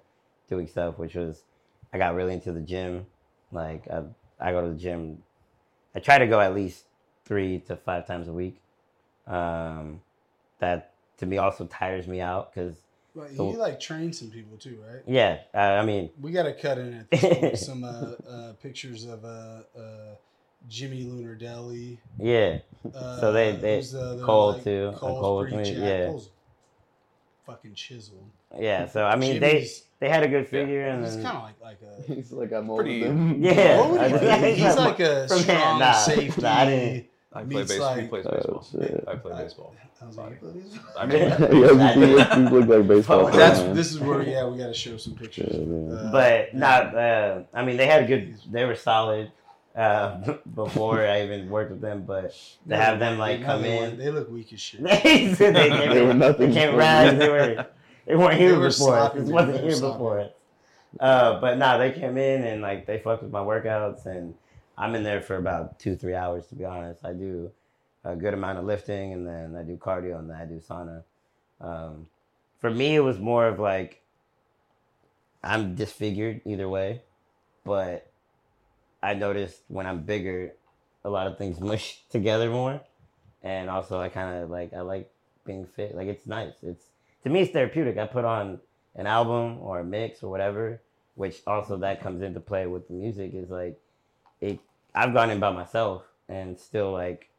doing 0.49 0.67
stuff, 0.67 0.97
which 0.99 1.15
was, 1.15 1.43
I 1.91 1.97
got 1.97 2.13
really 2.15 2.33
into 2.33 2.51
the 2.51 2.61
gym. 2.61 3.05
Like, 3.51 3.87
I, 3.89 4.03
I 4.39 4.51
go 4.51 4.61
to 4.61 4.69
the 4.69 4.79
gym, 4.79 5.23
I 5.95 5.99
try 5.99 6.17
to 6.19 6.27
go 6.27 6.39
at 6.39 6.53
least 6.53 6.85
three 7.25 7.59
to 7.61 7.75
five 7.75 8.05
times 8.05 8.27
a 8.27 8.33
week. 8.33 8.61
Um, 9.25 10.01
that 10.59 10.93
to 11.17 11.25
me 11.25 11.37
also 11.37 11.65
tires 11.65 12.07
me 12.07 12.19
out 12.21 12.53
because, 12.53 12.75
Well, 13.15 13.27
So- 13.35 13.51
you 13.51 13.57
like 13.57 13.79
train 13.79 14.11
some 14.13 14.29
people 14.29 14.57
too, 14.57 14.83
right? 14.87 15.01
yeah, 15.07 15.39
uh, 15.53 15.57
I 15.81 15.85
mean, 15.85 16.09
We 16.21 16.31
got 16.31 16.43
to 16.43 16.53
cut 16.53 16.77
in 16.77 16.93
at 16.93 17.09
this 17.11 17.21
point 17.39 17.57
some 17.59 17.83
uh, 17.83 17.87
uh, 18.29 18.53
pictures 18.61 19.05
of 19.05 19.23
uh, 19.25 19.61
uh, 19.77 20.15
Jimmy 20.69 21.03
Lunar 21.03 21.35
Deli. 21.35 21.99
yeah, 22.19 22.59
Uh, 22.93 23.19
So 23.19 23.31
they- 23.31 23.51
they- 23.55 23.77
who's 23.77 23.91
the 23.91 24.01
other, 24.01 24.23
Cole, 24.23 24.53
like, 24.53 24.63
too. 24.63 24.91
Uh, 24.93 24.97
Cole's 24.97 25.21
Cole 25.21 25.35
was 25.37 25.51
me, 25.53 25.71
yeah. 25.73 26.05
Cole's 26.07 26.29
fucking 27.45 27.73
chiseled. 27.75 28.25
yeah. 28.59 28.85
So 28.87 29.05
I 29.05 29.15
mean, 29.15 29.39
they 29.39 29.51
Jimmy's- 29.53 29.83
they 29.99 30.09
had 30.09 30.23
a 30.23 30.27
good 30.27 30.47
figure, 30.47 30.87
and 30.87 31.03
He's 31.05 31.15
kind 31.15 31.27
of 31.37 31.43
like 31.43 31.61
like 31.61 31.77
a. 31.81 32.13
He's 32.13 32.31
like 32.31 32.51
I'm 32.51 32.67
Pretty- 32.73 33.03
than 33.03 33.41
Yeah. 33.41 33.79
What 33.79 33.91
would 33.91 33.99
he 34.01 34.05
I 34.29 34.41
be? 34.41 34.55
just- 34.57 34.57
He's 34.59 34.75
like 34.77 34.99
a 34.99 35.27
From- 35.27 35.39
strong 35.39 35.79
nah, 35.79 35.91
safety. 35.93 36.41
nah, 36.41 36.53
I 36.53 36.65
didn't- 36.65 37.05
I 37.35 37.43
play 37.43 37.55
meets 37.55 37.69
baseball. 37.71 37.95
he 37.95 38.07
plays 38.07 38.25
Oh, 38.27 38.31
baseball. 38.35 38.67
shit. 38.71 39.03
I 39.07 39.15
play 39.15 39.33
baseball. 39.43 39.73
I 40.01 40.05
was 40.05 40.17
like, 40.17 40.29
you 40.31 40.35
play 40.51 40.61
baseball? 40.61 40.93
I 40.97 41.05
mean, 41.05 41.17
yeah, 41.79 41.95
you, 41.95 42.43
you 42.43 42.49
look 42.49 42.67
like 42.69 42.87
baseball. 42.87 43.25
That's 43.31 43.59
man. 43.61 43.73
this 43.75 43.91
is 43.93 43.99
where 43.99 44.21
yeah 44.23 44.45
we 44.45 44.57
got 44.57 44.67
to 44.67 44.73
show 44.73 44.97
some 44.97 45.15
pictures. 45.21 45.55
Yeah. 45.55 45.95
Uh, 45.95 46.11
but 46.11 46.53
not. 46.53 46.95
Uh, 46.95 47.39
I 47.53 47.63
mean, 47.63 47.77
they 47.77 47.87
had 47.87 48.03
a 48.03 48.07
good. 48.07 48.35
They 48.51 48.65
were 48.65 48.75
solid 48.75 49.31
uh, 49.75 50.35
before 50.55 51.01
I 51.05 51.23
even 51.23 51.49
worked 51.49 51.71
with 51.71 51.81
them. 51.81 52.03
But 52.05 52.35
to 52.69 52.75
have 52.75 52.99
them 52.99 53.17
like 53.17 53.39
they- 53.39 53.45
come 53.45 53.65
in, 53.65 53.97
they 53.97 54.09
look 54.09 54.29
weak 54.31 54.51
as 54.53 54.59
shit. 54.61 54.83
they, 55.03 55.33
said 55.35 55.55
they, 55.55 55.69
they, 55.69 55.87
They 55.93 56.01
were 56.05 56.13
nothing 56.13 56.49
They 56.49 56.55
came 56.55 56.67
before. 56.69 56.79
rise. 56.79 57.17
They 57.17 57.29
were. 57.29 57.67
They 58.05 58.15
weren't 58.17 58.33
here 58.39 58.51
They 58.51 58.57
were 58.57 58.67
before. 58.67 58.97
sloppy, 58.97 59.19
This 59.21 59.29
wasn't 59.29 59.53
They 59.57 59.61
here 59.63 59.71
sloppy. 59.71 59.93
before. 59.93 60.29
Uh, 60.99 61.39
but 61.39 61.57
nah, 61.57 61.77
they 61.77 61.91
came 61.91 62.17
in 62.17 62.43
and 62.43 62.61
like 62.61 62.85
they 62.85 62.99
fucked 62.99 63.23
with 63.23 63.31
my 63.31 63.39
workouts, 63.39 64.05
and 64.05 64.35
I'm 64.77 64.93
in 64.95 65.03
there 65.03 65.21
for 65.21 65.37
about 65.37 65.79
two, 65.79 65.95
three 65.95 66.13
hours 66.13 66.45
to 66.47 66.55
be 66.55 66.65
honest. 66.65 67.03
I 67.05 67.13
do 67.13 67.49
a 68.03 68.15
good 68.15 68.33
amount 68.33 68.59
of 68.59 68.65
lifting, 68.65 69.13
and 69.13 69.25
then 69.25 69.55
I 69.55 69.63
do 69.63 69.75
cardio, 69.77 70.19
and 70.19 70.29
then 70.29 70.37
I 70.37 70.45
do 70.45 70.59
sauna. 70.59 71.03
Um, 71.61 72.07
for 72.59 72.69
me, 72.69 72.95
it 72.95 72.99
was 72.99 73.17
more 73.19 73.47
of 73.47 73.57
like 73.59 74.01
I'm 75.43 75.75
disfigured 75.75 76.41
either 76.45 76.69
way, 76.69 77.01
but 77.65 78.11
I 79.03 79.13
noticed 79.13 79.61
when 79.67 79.85
I'm 79.85 80.03
bigger, 80.03 80.53
a 81.03 81.09
lot 81.09 81.27
of 81.27 81.37
things 81.37 81.59
mush 81.71 81.99
together 82.09 82.49
more, 82.49 82.81
and 83.43 83.69
also 83.69 83.99
I 83.99 84.09
kind 84.09 84.41
of 84.41 84.49
like 84.49 84.73
I 84.73 84.81
like 84.81 85.11
being 85.45 85.65
fit. 85.65 85.95
Like 85.95 86.07
it's 86.07 86.25
nice. 86.25 86.53
It's 86.63 86.85
to 87.23 87.29
me, 87.29 87.41
it's 87.41 87.51
therapeutic. 87.51 87.97
I 87.97 88.07
put 88.07 88.25
on 88.25 88.59
an 88.95 89.05
album 89.05 89.59
or 89.59 89.79
a 89.79 89.83
mix 89.83 90.23
or 90.23 90.31
whatever, 90.31 90.81
which 91.15 91.41
also 91.45 91.77
that 91.77 92.01
comes 92.01 92.21
into 92.21 92.39
play 92.39 92.65
with 92.65 92.87
the 92.87 92.93
music. 92.93 93.33
Is 93.33 93.49
like 93.49 93.77
it. 94.39 94.59
I've 94.95 95.13
gone 95.13 95.29
in 95.29 95.39
by 95.39 95.51
myself, 95.51 96.03
and 96.29 96.57
still 96.57 96.93
like 96.93 97.29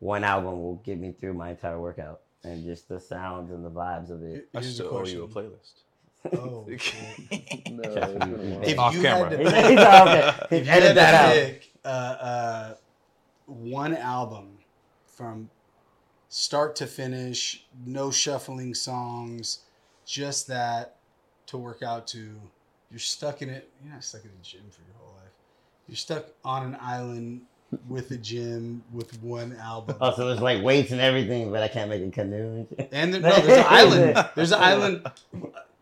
one 0.00 0.24
album 0.24 0.62
will 0.62 0.76
get 0.76 0.98
me 0.98 1.12
through 1.18 1.34
my 1.34 1.50
entire 1.50 1.80
workout, 1.80 2.20
and 2.44 2.64
just 2.64 2.88
the 2.88 3.00
sounds 3.00 3.50
and 3.50 3.64
the 3.64 3.70
vibes 3.70 4.10
of 4.10 4.22
it. 4.22 4.48
I 4.54 4.60
Here's 4.60 4.76
the 4.76 4.84
still 4.84 4.96
owe 4.96 5.04
you 5.04 5.24
a 5.24 5.28
playlist. 5.28 5.84
Oh. 6.32 6.66
No, 7.70 7.82
it's 7.84 8.24
been 8.24 8.34
a 8.34 8.36
while. 8.36 8.62
If 8.64 8.78
Off 8.78 8.94
you 8.94 9.02
camera. 9.02 9.30
had 9.30 9.38
He's 9.40 9.48
to 9.50 9.54
like, 9.54 10.52
if 10.52 10.66
you 10.66 10.70
had 10.72 10.96
that 10.96 11.10
to 11.10 11.16
out. 11.16 11.32
pick 11.34 11.72
uh, 11.84 11.88
uh, 11.88 12.74
one 13.46 13.96
album 13.96 14.58
from 15.06 15.48
start 16.28 16.74
to 16.76 16.86
finish, 16.86 17.64
no 17.86 18.10
shuffling 18.10 18.74
songs, 18.74 19.60
just 20.04 20.48
that 20.48 20.96
to 21.46 21.56
work 21.58 21.82
out 21.82 22.06
to, 22.08 22.30
you're 22.90 22.98
stuck 22.98 23.42
in 23.42 23.48
it. 23.48 23.70
You're 23.82 23.92
not 23.94 24.02
stuck 24.04 24.24
in 24.24 24.30
a 24.30 24.42
gym 24.42 24.62
for 24.70 24.80
your 24.82 24.96
whole 24.98 25.14
life. 25.14 25.30
You're 25.88 25.96
stuck 25.96 26.26
on 26.44 26.64
an 26.66 26.76
island 26.80 27.42
with 27.88 28.10
a 28.10 28.16
gym 28.16 28.82
with 28.92 29.22
one 29.22 29.56
album. 29.56 29.96
Oh, 30.00 30.14
so 30.16 30.26
there's 30.26 30.40
like 30.40 30.62
weights 30.62 30.90
and 30.90 31.00
everything, 31.00 31.50
but 31.52 31.62
I 31.62 31.68
can't 31.68 31.88
make 31.90 32.02
a 32.02 32.10
canoe. 32.10 32.66
and. 32.76 32.88
And 32.92 33.14
there, 33.14 33.20
no, 33.20 33.36
there's 33.40 33.58
an 33.58 33.66
island. 33.68 34.28
There's 34.34 34.52
an 34.52 34.60
island. 34.60 35.06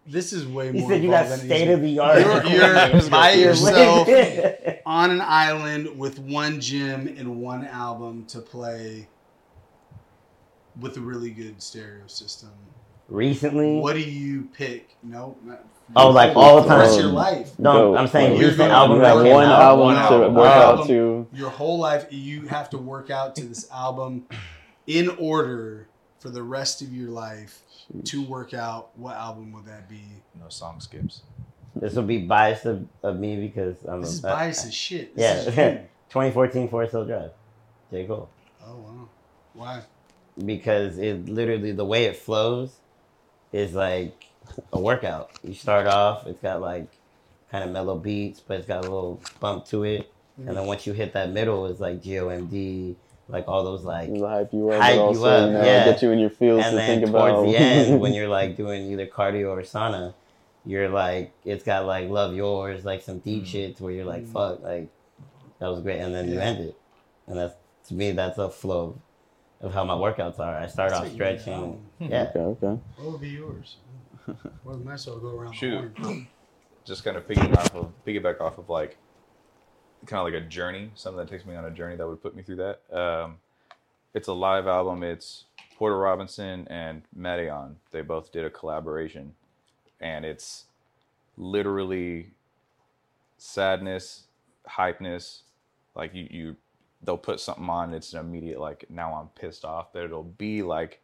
This 0.09 0.33
is 0.33 0.47
way 0.47 0.67
You 0.69 0.73
more. 0.81 0.91
said 0.91 1.03
you 1.03 1.11
got 1.11 1.25
involved 1.25 1.43
than 1.43 1.51
it 1.51 1.55
state 1.57 1.71
of 1.71 1.83
the 1.83 1.99
art. 1.99 2.21
You're- 2.21 2.51
you're 2.51 3.11
by 3.11 3.33
yourself. 3.33 4.07
yourself. 4.09 4.77
on 4.87 5.11
an 5.11 5.21
island 5.21 5.99
with 5.99 6.19
one 6.21 6.61
gym 6.61 7.09
and 7.09 7.41
one 7.41 7.67
album 7.67 8.25
to 8.27 8.39
play 8.41 9.09
with 10.81 10.97
a 10.97 11.01
really 11.01 11.31
good 11.31 11.61
stereo 11.63 12.07
system. 12.07 12.51
Recently, 13.09 13.79
What 13.79 13.95
do 13.95 14.01
you 14.01 14.49
pick? 14.53 14.97
No, 15.03 15.37
not 15.45 15.65
Oh, 15.95 16.11
like 16.11 16.35
all 16.37 16.63
the 16.63 16.69
time. 16.69 16.81
rest 16.81 16.99
your 16.99 17.09
Um, 17.11 17.15
life. 17.15 17.57
no, 17.59 17.93
Go. 17.93 17.97
I'm 17.97 18.09
saying 18.09 18.41
You're 18.41 18.51
recent 18.51 18.73
album 18.73 18.97
you 18.97 19.03
that 19.05 19.17
have 19.17 19.25
one 19.27 19.45
out. 19.47 19.63
album 19.63 19.95
to 19.95 20.01
album. 20.01 20.35
work 20.35 20.45
One 20.45 20.49
out 20.81 20.87
to. 20.89 21.27
Your 21.33 21.51
whole 21.51 21.79
life, 21.79 22.07
you 22.11 22.43
have 22.49 22.69
to 22.71 22.79
work 22.79 23.09
out 23.11 23.37
to 23.37 23.45
this 23.45 23.71
album 23.71 24.25
in 24.89 25.11
order 25.21 25.87
for 26.19 26.29
the 26.31 26.43
rest 26.43 26.83
of 26.83 26.93
your 26.93 27.11
life 27.11 27.63
to 28.05 28.23
work 28.23 28.55
out. 28.55 28.97
What 28.97 29.17
album 29.17 29.53
would 29.53 29.67
that 29.67 29.89
be? 29.89 30.03
No 30.41 30.49
song 30.49 30.81
skips. 30.81 31.23
This 31.75 31.95
will 31.95 32.05
be 32.05 32.19
biased 32.19 32.65
of, 32.65 32.87
of 33.03 33.19
me 33.19 33.37
because 33.37 33.77
I'm 33.87 34.01
This 34.01 34.15
is 34.15 34.19
a, 34.21 34.29
biased 34.29 34.67
as 34.67 34.75
shit. 34.75 35.15
This 35.15 35.23
yeah. 35.57 35.67
is 35.67 35.75
you. 35.75 35.89
2014 36.09 36.69
Forest 36.69 36.93
Hill 36.93 37.05
Drive, 37.05 37.31
J 37.91 38.07
Cole. 38.07 38.29
Oh 38.65 38.77
wow. 38.77 39.09
Why? 39.53 39.83
because 40.45 40.99
it 40.99 41.29
literally 41.29 41.73
the 41.73 41.85
way 41.85 42.05
it 42.05 42.17
flows 42.17 42.77
is 43.53 43.75
like 43.75 44.27
a 44.73 44.81
workout. 44.81 45.31
You 45.43 45.55
start 45.55 45.87
off, 45.87 46.27
it's 46.27 46.41
got 46.41 46.61
like 46.61 46.89
kind 47.51 47.65
of 47.65 47.71
mellow 47.71 47.97
beats, 47.97 48.41
but 48.41 48.59
it's 48.59 48.67
got 48.67 48.79
a 48.79 48.83
little 48.83 49.21
bump 49.41 49.65
to 49.67 49.85
it, 49.85 50.13
and 50.37 50.49
then 50.49 50.57
mm. 50.57 50.67
once 50.67 50.87
you 50.87 50.93
hit 50.93 51.13
that 51.15 51.31
middle, 51.31 51.67
it's 51.67 51.81
like 51.81 52.03
GOMD, 52.03 52.97
like 53.29 53.49
all 53.49 53.65
those 53.65 53.83
like, 53.85 54.09
It'll 54.09 54.29
hype 54.29 54.53
you 54.53 54.71
up, 54.71 54.81
Hype 54.81 54.95
you 54.95 54.99
but 55.01 55.05
also 55.07 55.27
up, 55.29 55.47
you 55.49 55.53
know, 55.55 55.65
yeah. 55.65 55.85
get 55.85 56.03
you 56.03 56.11
in 56.13 56.19
your 56.19 56.31
feels 56.31 56.63
and 56.65 56.71
to 56.73 56.77
then 56.77 57.01
think 57.01 57.11
towards 57.11 57.33
about. 57.35 57.47
the 57.47 57.57
end 57.57 58.01
when 58.01 58.13
you're 58.15 58.29
like 58.29 58.57
doing 58.63 58.91
either 58.93 59.07
cardio 59.07 59.49
or 59.51 59.63
sauna, 59.63 60.15
you're 60.65 60.89
like 60.89 61.33
it's 61.45 61.65
got 61.65 61.87
like 61.87 62.09
love 62.09 62.35
yours, 62.35 62.85
like 62.85 63.03
some 63.03 63.19
deep 63.21 63.47
shit 63.47 63.77
to 63.77 63.83
where 63.85 63.93
you're 63.93 64.05
like 64.05 64.25
Mm. 64.25 64.33
fuck, 64.33 64.63
like 64.63 64.89
that 65.59 65.69
was 65.69 65.81
great, 65.81 66.01
and 66.01 66.15
then 66.15 66.29
you 66.29 66.39
end 66.39 66.61
it, 66.61 66.77
and 67.27 67.37
that's 67.39 67.55
to 67.89 67.95
me 67.95 68.13
that's 68.13 68.39
a 68.39 68.51
flow 68.51 68.99
of 69.61 69.73
how 69.73 69.85
my 69.85 69.95
workouts 69.95 70.39
are. 70.39 70.57
I 70.57 70.67
start 70.67 70.91
That's 70.91 71.01
off 71.01 71.01
what 71.01 71.13
you 71.13 71.25
need. 71.25 71.41
stretching, 71.41 71.55
Oh, 71.55 71.81
yeah. 71.99 72.27
okay, 72.31 72.41
okay. 72.41 72.81
What 72.97 73.13
would 73.13 73.21
be 73.21 73.29
yours? 73.31 73.77
Well, 74.65 74.77
might 74.79 74.95
as 74.95 75.07
well 75.07 75.19
go 75.19 75.29
around 75.37 75.53
Shoot. 75.55 75.95
the. 75.97 76.27
Just 76.85 77.05
kind 77.05 77.17
of 77.17 77.27
piggyback 77.27 77.57
off 77.59 77.75
of 77.75 77.93
piggyback 78.07 78.41
off 78.41 78.59
of 78.59 78.69
like 78.69 78.97
kind 80.05 80.21
of 80.21 80.33
like 80.33 80.43
a 80.43 80.47
journey, 80.47 80.91
something 80.95 81.19
that 81.19 81.29
takes 81.29 81.47
me 81.47 81.57
on 81.57 81.65
a 81.65 81.71
journey 81.71 81.97
that 81.97 82.07
would 82.07 82.23
put 82.23 82.37
me 82.37 82.43
through 82.43 82.57
that. 82.57 82.81
Um, 82.97 83.37
it's 84.15 84.29
a 84.29 84.33
live 84.33 84.67
album. 84.67 85.03
It's 85.03 85.45
Porter 85.77 85.99
Robinson 85.99 86.67
and 86.69 87.03
Madeon. 87.19 87.75
They 87.91 88.03
both 88.03 88.33
did 88.33 88.45
a 88.45 88.51
collaboration, 88.51 89.35
and 90.01 90.25
it's 90.25 90.65
literally 91.37 92.31
sadness, 93.39 94.25
hypeness. 94.69 95.41
Like 95.95 96.15
you, 96.15 96.29
you, 96.31 96.57
they'll 97.03 97.19
put 97.19 97.41
something 97.41 97.69
on. 97.69 97.95
It's 97.95 98.13
an 98.13 98.21
immediate 98.21 98.61
like 98.61 98.87
now 98.89 99.15
I'm 99.15 99.29
pissed 99.41 99.65
off. 99.65 99.93
But 99.93 100.05
it'll 100.05 100.23
be 100.25 100.63
like 100.63 101.01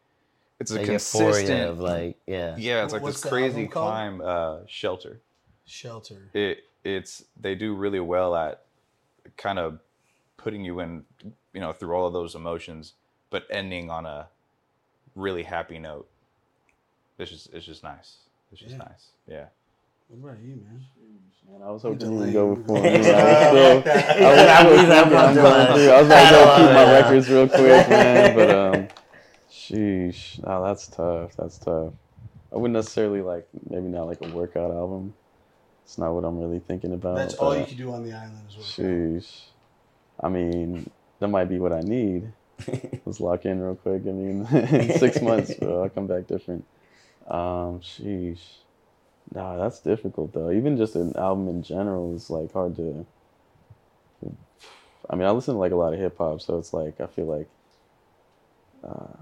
it's 0.59 0.71
a 0.71 0.77
Like 0.77 0.85
consistent. 0.85 1.69
of 1.69 1.79
like, 1.79 2.17
yeah. 2.25 2.55
yeah, 2.57 2.83
it's 2.83 2.93
like 2.93 3.01
What's 3.01 3.21
this 3.21 3.29
crazy 3.29 3.67
climb. 3.67 4.21
Uh, 4.23 4.59
shelter. 4.67 5.19
Shelter. 5.65 6.29
It 6.33 6.63
it's 6.83 7.23
they 7.39 7.55
do 7.55 7.75
really 7.75 7.99
well 7.99 8.35
at 8.35 8.63
kind 9.37 9.59
of 9.59 9.79
putting 10.37 10.63
you 10.65 10.79
in, 10.79 11.03
you 11.53 11.59
know, 11.61 11.73
through 11.73 11.93
all 11.95 12.05
of 12.07 12.13
those 12.13 12.35
emotions, 12.35 12.93
but 13.29 13.45
ending 13.49 13.89
on 13.89 14.05
a 14.05 14.27
really 15.15 15.43
happy 15.43 15.79
note. 15.79 16.07
It's 17.17 17.31
just 17.31 17.53
it's 17.53 17.65
just 17.65 17.83
nice. 17.83 18.17
It's 18.51 18.59
just 18.61 18.71
Yeah. 18.73 18.77
nice. 18.77 19.07
Yeah. 19.27 19.45
What 20.09 20.31
about 20.31 20.43
you, 20.43 20.55
man? 20.55 20.83
Man, 21.49 21.61
I 21.67 21.71
was 21.71 21.81
hoping 21.81 22.11
you 22.11 22.17
would 22.17 22.33
go 22.33 22.55
before 22.55 22.75
me. 22.81 22.89
I 22.89 22.97
was 22.97 23.05
Yeah. 23.07 23.49
still, 23.49 24.25
I 24.25 24.31
was, 24.31 24.39
I'm- 24.39 24.67
thinking, 24.67 24.91
I'm 24.91 25.17
I'm 25.17 25.35
going 25.35 25.79
it. 25.81 26.01
was 26.01 26.07
like, 26.09 26.29
go 26.29 26.55
keep 26.55 26.65
know, 26.65 26.73
my 26.73 26.83
yeah. 26.83 26.91
records 27.01 27.29
real 27.29 27.47
quick, 27.49 27.89
man. 27.89 28.35
But 28.35 28.49
um, 28.49 28.87
sheesh, 29.51 30.43
no, 30.45 30.63
that's 30.63 30.87
tough. 30.87 31.35
That's 31.37 31.57
tough. 31.57 31.93
I 32.51 32.55
wouldn't 32.57 32.73
necessarily 32.73 33.21
like 33.21 33.47
maybe 33.69 33.87
not 33.87 34.03
like 34.07 34.21
a 34.21 34.29
workout 34.29 34.71
album. 34.71 35.13
It's 35.83 35.97
not 35.97 36.13
what 36.13 36.23
I'm 36.23 36.39
really 36.39 36.59
thinking 36.59 36.93
about. 36.93 37.15
That's 37.15 37.35
all 37.35 37.57
you 37.57 37.65
can 37.65 37.77
do 37.77 37.91
on 37.91 38.03
the 38.03 38.13
island 38.13 38.39
is 38.49 38.55
work. 38.55 38.65
out. 38.65 38.91
Sheesh. 38.91 39.41
I 40.21 40.29
mean, 40.29 40.89
that 41.19 41.27
might 41.27 41.45
be 41.49 41.59
what 41.59 41.73
I 41.73 41.81
need. 41.81 42.31
Let's 43.05 43.19
lock 43.19 43.45
in 43.45 43.59
real 43.59 43.75
quick. 43.75 44.03
I 44.07 44.11
mean, 44.11 44.47
in 44.51 44.97
six 44.97 45.21
months, 45.21 45.53
bro, 45.55 45.83
I'll 45.83 45.89
come 45.89 46.07
back 46.07 46.27
different. 46.27 46.65
Um, 47.27 47.79
sheesh. 47.79 48.39
Nah, 49.33 49.57
that's 49.57 49.79
difficult 49.79 50.33
though. 50.33 50.51
Even 50.51 50.77
just 50.77 50.95
an 50.95 51.15
album 51.17 51.47
in 51.47 51.63
general 51.63 52.15
is 52.15 52.29
like 52.29 52.51
hard 52.53 52.75
to. 52.75 53.05
I 55.09 55.15
mean, 55.15 55.27
I 55.27 55.31
listen 55.31 55.55
to 55.55 55.59
like 55.59 55.71
a 55.71 55.75
lot 55.75 55.93
of 55.93 55.99
hip 55.99 56.17
hop, 56.17 56.41
so 56.41 56.57
it's 56.57 56.73
like 56.73 57.01
I 57.01 57.07
feel 57.07 57.25
like 57.25 57.49
uh, 58.83 59.17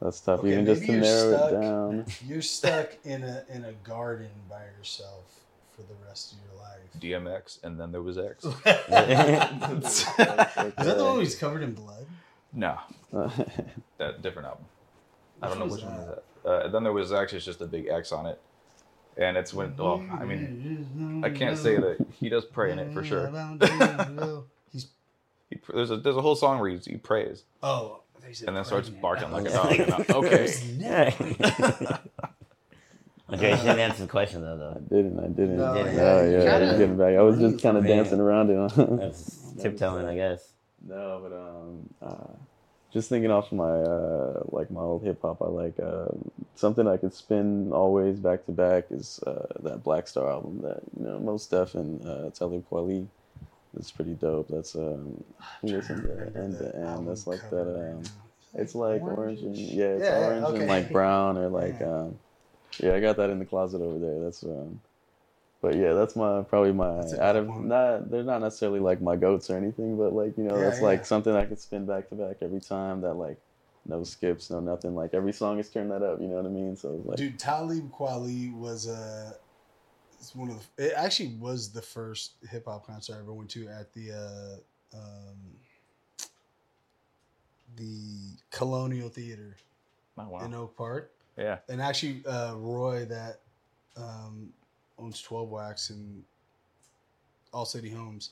that's 0.00 0.20
tough. 0.20 0.40
Okay, 0.40 0.52
Even 0.52 0.66
just 0.66 0.82
to 0.82 0.92
you're 0.92 1.00
narrow 1.00 1.36
stuck. 1.36 1.52
it 1.52 1.60
down. 1.60 2.06
You're 2.26 2.42
stuck 2.42 2.96
in 3.04 3.22
a 3.24 3.44
in 3.48 3.64
a 3.64 3.72
garden 3.72 4.30
by 4.48 4.62
yourself 4.78 5.43
for 5.74 5.82
the 5.82 5.94
rest 6.06 6.32
of 6.32 6.38
your 6.46 6.60
life. 6.60 6.80
DMX, 7.00 7.62
and 7.64 7.78
then 7.78 7.92
there 7.92 8.02
was 8.02 8.18
X. 8.18 8.44
Is 8.44 8.54
that 8.64 10.74
the 10.76 11.04
one 11.04 11.20
he's 11.20 11.34
covered 11.36 11.62
in 11.62 11.74
blood? 11.74 12.06
no, 12.52 12.78
that 13.98 14.22
different 14.22 14.46
album. 14.46 14.64
I 15.42 15.48
don't 15.48 15.58
know 15.58 15.64
Which 15.64 15.74
which 15.74 15.84
one 15.84 15.94
is 15.94 16.06
that. 16.06 16.22
Uh, 16.48 16.68
then 16.68 16.84
there 16.84 16.92
was 16.92 17.12
actually 17.12 17.40
just 17.40 17.60
a 17.60 17.66
big 17.66 17.88
X 17.88 18.12
on 18.12 18.26
it, 18.26 18.40
and 19.16 19.36
it's 19.36 19.52
when. 19.52 19.76
Well, 19.76 20.04
I 20.12 20.24
mean, 20.24 21.22
I 21.24 21.30
can't 21.30 21.58
say 21.58 21.76
that 21.76 21.96
he 22.20 22.28
does 22.28 22.44
pray 22.44 22.70
in 22.72 22.78
it 22.78 22.92
for 22.92 23.02
sure. 23.04 23.26
He's 24.70 24.86
He, 25.50 25.58
there's 25.72 25.90
a 25.90 25.96
there's 25.96 26.16
a 26.16 26.22
whole 26.22 26.36
song 26.36 26.60
where 26.60 26.70
he, 26.70 26.76
he 26.78 26.96
prays 26.96 27.42
oh, 27.62 28.00
I 28.16 28.20
thought 28.20 28.28
you 28.28 28.34
said 28.34 28.48
and 28.48 28.56
then 28.56 28.64
starts 28.64 28.88
barking 28.88 29.30
like 29.32 29.46
a 29.46 29.50
dog. 29.50 30.10
Okay. 30.10 30.46
Okay, 33.34 33.50
you 33.50 33.56
didn't 33.56 33.78
answer 33.80 34.02
the 34.02 34.08
question 34.08 34.40
though. 34.42 34.56
Though 34.56 34.70
I 34.76 34.94
didn't. 34.94 35.18
I 35.18 35.28
didn't. 35.28 35.56
No, 35.56 35.64
Oh, 35.72 35.74
yeah, 35.74 35.84
yeah, 35.84 36.22
you 36.24 36.30
yeah. 36.32 36.38
kinda- 36.58 36.72
I'm 36.72 36.78
getting 36.78 36.96
back. 36.96 37.14
I 37.16 37.22
was 37.22 37.38
just 37.38 37.62
kind 37.62 37.76
of 37.76 37.86
dancing 37.86 38.20
around 38.20 38.50
it. 38.50 38.74
That's 38.76 39.52
tiptoeing, 39.60 40.06
I 40.06 40.14
guess. 40.14 40.48
No, 40.86 41.20
but 41.22 41.32
um, 41.34 41.88
uh, 42.02 42.32
just 42.92 43.08
thinking 43.08 43.30
off 43.30 43.50
my 43.52 43.64
uh, 43.80 44.42
like 44.50 44.70
my 44.70 44.80
old 44.82 45.02
hip 45.02 45.22
hop, 45.22 45.40
I 45.42 45.46
like 45.46 45.78
um, 45.80 46.30
something 46.56 46.86
I 46.86 46.96
could 46.96 47.14
spin 47.14 47.72
always 47.72 48.18
back 48.20 48.44
to 48.46 48.52
back 48.52 48.84
is 48.90 49.20
uh, 49.26 49.46
that 49.62 49.82
Black 49.82 50.06
Star 50.08 50.30
album 50.30 50.60
that 50.62 50.80
you 50.98 51.06
know 51.06 51.18
Mos 51.20 51.46
Def 51.46 51.74
and 51.74 52.04
uh, 52.06 52.30
Talib 52.30 52.64
Kweli. 52.70 53.06
It's 53.76 53.90
pretty 53.90 54.14
dope. 54.14 54.48
That's 54.48 54.76
um, 54.76 55.24
listen 55.62 56.02
to 56.02 56.38
end 56.38 56.58
to 56.58 56.76
end. 56.76 57.08
That's 57.08 57.26
like 57.26 57.40
that. 57.50 57.92
Um, 57.94 58.02
it's 58.56 58.76
like 58.76 59.02
orange 59.02 59.40
and 59.40 59.56
yeah, 59.56 59.84
it's 59.86 60.04
Yeah, 60.04 60.18
orange 60.26 60.44
okay. 60.44 60.58
and 60.60 60.68
like 60.68 60.92
brown 60.92 61.36
or 61.38 61.48
like 61.48 61.80
Yeah. 61.80 61.86
um, 62.02 62.18
yeah. 62.80 62.94
I 62.94 63.00
got 63.00 63.16
that 63.16 63.30
in 63.30 63.38
the 63.38 63.44
closet 63.44 63.80
over 63.80 63.98
there. 63.98 64.20
That's 64.20 64.42
um, 64.42 64.80
but 65.60 65.76
yeah, 65.76 65.94
that's 65.94 66.14
my 66.14 66.42
probably 66.42 66.72
my 66.72 67.00
out 67.20 67.36
of 67.36 67.48
one. 67.48 67.68
not 67.68 68.10
they're 68.10 68.22
not 68.22 68.40
necessarily 68.40 68.80
like 68.80 69.00
my 69.00 69.16
goats 69.16 69.48
or 69.50 69.56
anything, 69.56 69.96
but 69.96 70.12
like 70.12 70.36
you 70.36 70.44
know 70.44 70.58
Yeah, 70.58 70.64
that's 70.64 70.82
like 70.82 71.06
something 71.06 71.34
I 71.34 71.44
could 71.44 71.60
spin 71.60 71.86
back 71.86 72.08
to 72.10 72.14
back 72.14 72.36
every 72.42 72.60
time. 72.60 73.00
That 73.00 73.14
like 73.14 73.38
no 73.86 74.04
skips, 74.04 74.50
no 74.50 74.60
nothing. 74.60 74.94
Like 74.94 75.14
every 75.14 75.32
song 75.32 75.58
is 75.58 75.70
turned 75.70 75.90
that 75.90 76.02
up. 76.02 76.20
You 76.20 76.28
know 76.28 76.36
what 76.36 76.46
I 76.46 76.50
mean? 76.50 76.76
So 76.76 77.02
like 77.04 77.16
Dude, 77.16 77.38
Talib 77.38 77.90
Kweli 77.90 78.54
was 78.54 78.88
uh, 78.88 79.32
it's 80.20 80.34
one 80.34 80.50
of 80.50 80.68
the. 80.76 80.86
It 80.86 80.92
actually 80.96 81.36
was 81.40 81.72
the 81.72 81.82
first 81.82 82.34
hip 82.50 82.66
hop 82.66 82.86
concert 82.86 83.16
I 83.16 83.20
ever 83.20 83.32
went 83.32 83.50
to 83.50 83.68
at 83.68 83.92
the 83.92 84.12
uh, 84.12 84.96
um, 84.98 85.38
the 87.76 88.36
Colonial 88.50 89.08
Theater 89.08 89.56
Oh, 90.16 90.28
wow. 90.28 90.44
in 90.44 90.54
Oak 90.54 90.76
Park, 90.76 91.12
Yeah. 91.36 91.58
and 91.68 91.82
actually 91.82 92.22
uh, 92.26 92.54
Roy 92.54 93.04
that 93.06 93.40
um, 93.96 94.52
owns 94.98 95.20
Twelve 95.20 95.48
Wax 95.50 95.90
and 95.90 96.22
All 97.52 97.64
City 97.64 97.90
Homes. 97.90 98.30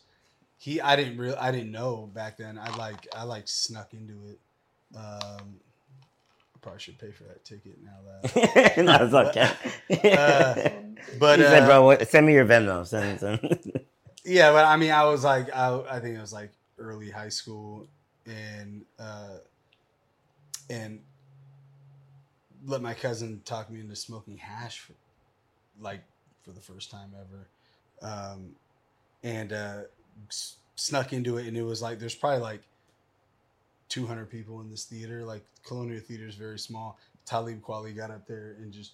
He, 0.59 0.81
I 0.81 0.95
didn't 0.95 1.19
real, 1.19 1.37
I 1.41 1.51
didn't 1.51 1.73
know 1.73 2.09
back 2.15 2.37
then. 2.37 2.57
I 2.59 2.75
like, 2.77 3.09
I 3.17 3.25
like 3.25 3.49
snuck 3.49 3.93
into 3.95 4.15
it. 4.29 4.39
Um, 4.97 5.57
I 6.55 6.59
probably 6.61 6.79
should 6.81 6.99
pay 6.99 7.11
for 7.11 7.25
that 7.25 7.45
ticket 7.45 7.79
now 7.85 7.99
that. 8.23 8.77
no, 8.85 8.99
it's 9.01 9.15
okay. 9.93 10.15
Uh, 10.17 10.71
But 11.19 11.39
he 11.41 11.45
uh, 11.45 11.51
said, 11.51 11.67
"Bro, 11.67 11.85
what, 11.85 12.09
send 12.09 12.27
me 12.27 12.33
your 12.33 12.47
Venmo." 12.47 12.87
Send, 12.87 13.21
send. 13.21 13.41
Yeah, 14.25 14.53
but 14.53 14.65
I 14.65 14.77
mean, 14.77 14.93
I 14.93 15.03
was 15.07 15.25
like, 15.25 15.53
I, 15.53 15.83
I 15.91 15.99
think 15.99 16.17
it 16.17 16.21
was 16.21 16.33
like 16.33 16.53
early 16.79 17.11
high 17.11 17.29
school, 17.29 17.89
and 18.25 18.85
uh, 18.97 19.39
and 20.71 21.01
let 22.67 22.81
my 22.83 22.95
cousin 22.95 23.41
talk 23.45 23.71
me 23.71 23.81
into 23.81 23.97
smoking 23.97 24.39
hash, 24.39 24.81
for, 24.81 24.93
like 25.81 26.03
for 26.45 26.51
the 26.53 26.61
first 26.61 26.91
time 26.91 27.11
ever, 27.19 27.49
um, 28.13 28.51
and 29.23 29.53
uh, 29.53 29.81
s- 30.29 30.57
snuck 30.77 31.13
into 31.13 31.39
it, 31.39 31.47
and 31.47 31.57
it 31.57 31.63
was 31.63 31.81
like 31.83 31.99
there's 31.99 32.15
probably 32.15 32.41
like 32.41 32.63
200 33.89 34.31
people 34.31 34.61
in 34.61 34.71
this 34.71 34.85
theater. 34.85 35.25
Like 35.25 35.45
Colonial 35.67 36.01
Theater 36.01 36.27
is 36.27 36.35
very 36.35 36.59
small. 36.59 36.99
Talib 37.27 37.61
Kweli 37.63 37.95
got 37.95 38.11
up 38.11 38.27
there 38.27 38.57
and 38.59 38.73
just 38.73 38.93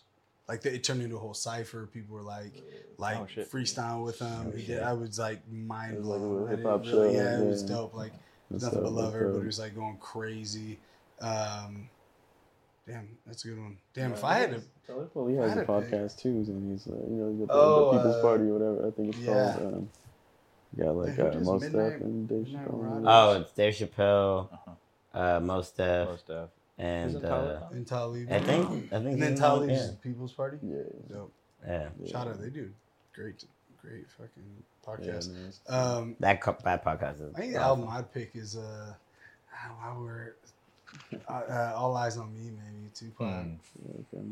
like 0.48 0.64
it 0.66 0.82
turned 0.84 1.02
into 1.02 1.16
a 1.16 1.18
whole 1.18 1.34
cipher. 1.34 1.86
People 1.92 2.16
were 2.16 2.22
like 2.22 2.52
like 2.98 3.16
Oh, 3.16 3.26
freestyle 3.42 4.04
with 4.04 4.18
him. 4.18 4.46
Oh, 4.52 4.56
He 4.56 4.66
did, 4.66 4.82
I 4.82 4.92
was 4.92 5.18
like 5.18 5.40
mind 5.50 5.94
It 5.98 6.04
like 6.04 6.18
blown. 6.20 6.40
didn't 6.48 6.58
hip-hop 6.58 6.80
really- 6.84 7.14
show, 7.14 7.20
Yeah, 7.22 7.40
it 7.40 7.46
was 7.46 7.62
dope. 7.62 7.94
Like 7.94 8.12
nothing 8.50 8.82
but 8.82 8.92
love 8.92 9.14
everybody 9.14 9.46
was 9.46 9.58
like 9.58 9.74
going 9.74 9.96
crazy. 9.98 10.78
Um, 11.20 11.88
damn, 12.88 13.08
that's 13.26 13.44
a 13.44 13.48
good 13.48 13.58
one. 13.58 13.76
Damn, 13.94 14.12
if 14.14 14.24
I 14.24 14.34
had 14.38 14.50
to, 14.52 14.62
Talib 14.86 15.12
Kweli 15.14 15.34
if 15.34 15.40
I 15.40 15.42
has 15.42 15.52
a 15.52 15.54
had 15.60 15.66
to 15.66 15.80
pick- 15.82 15.90
podcast 16.00 16.18
too, 16.20 16.28
and 16.30 16.72
he's 16.72 16.86
uh, 16.86 16.92
you 17.08 17.16
know 17.16 17.30
he's 17.30 17.38
got 17.40 17.48
the, 17.48 17.54
Oh, 17.54 17.92
the 17.92 17.98
People's 17.98 18.16
uh, 18.16 18.22
Party 18.22 18.44
or 18.44 18.52
whatever 18.54 18.86
I 18.86 18.90
think 18.90 19.08
it's 19.14 19.18
yeah. 19.18 19.54
called. 19.58 19.74
Um, 19.74 19.90
got 20.76 20.96
like 20.96 21.18
uh, 21.18 21.38
Most 21.40 21.62
Midnight- 21.62 21.90
Def 21.92 22.00
and 22.02 22.28
Dave 22.28 22.46
Chappelle. 22.46 23.04
Oh, 23.06 23.40
it's 23.40 23.52
Dave 23.52 23.74
Chappelle, 23.74 24.48
Uh-huh. 24.52 25.18
uh, 25.18 25.40
Mos 25.40 25.70
Def, 25.70 26.08
Mos 26.08 26.22
Def. 26.22 26.48
and 26.78 27.10
Isn't 27.10 27.24
uh, 27.24 27.68
and 27.72 27.86
Talib, 27.86 28.28
I 28.30 28.38
think 28.38 28.68
I 28.68 28.68
think 28.68 28.92
and 28.92 29.22
then 29.22 29.30
he's 29.32 29.40
Talib's 29.40 29.72
yeah. 29.72 29.90
People's 30.02 30.32
Party. 30.32 30.58
Yeah, 30.62 30.76
Dope. 31.10 31.32
yeah. 31.66 31.88
yeah. 32.00 32.10
Shout 32.10 32.28
out, 32.28 32.40
they 32.40 32.50
do 32.50 32.70
great, 33.14 33.44
great 33.82 34.06
fucking 34.10 34.62
podcast. 34.86 35.28
man, 35.32 35.48
it's- 35.48 35.60
Um, 35.68 36.16
That 36.20 36.40
co- 36.40 36.56
that 36.64 36.84
podcast 36.84 37.20
is. 37.20 37.34
I 37.34 37.38
think 37.40 37.52
the 37.54 37.60
album 37.60 37.88
I'd 37.90 38.12
pick 38.12 38.30
is 38.34 38.56
uh, 38.56 38.94
while 39.80 40.00
we're 40.00 40.34
uh, 41.28 41.32
uh, 41.32 41.72
All 41.76 41.94
Eyez 41.94 42.18
on 42.18 42.32
Me, 42.34 42.50
maybe 42.50 42.90
Tupac. 42.94 43.26
Yeah, 43.28 43.92
okay. 44.18 44.26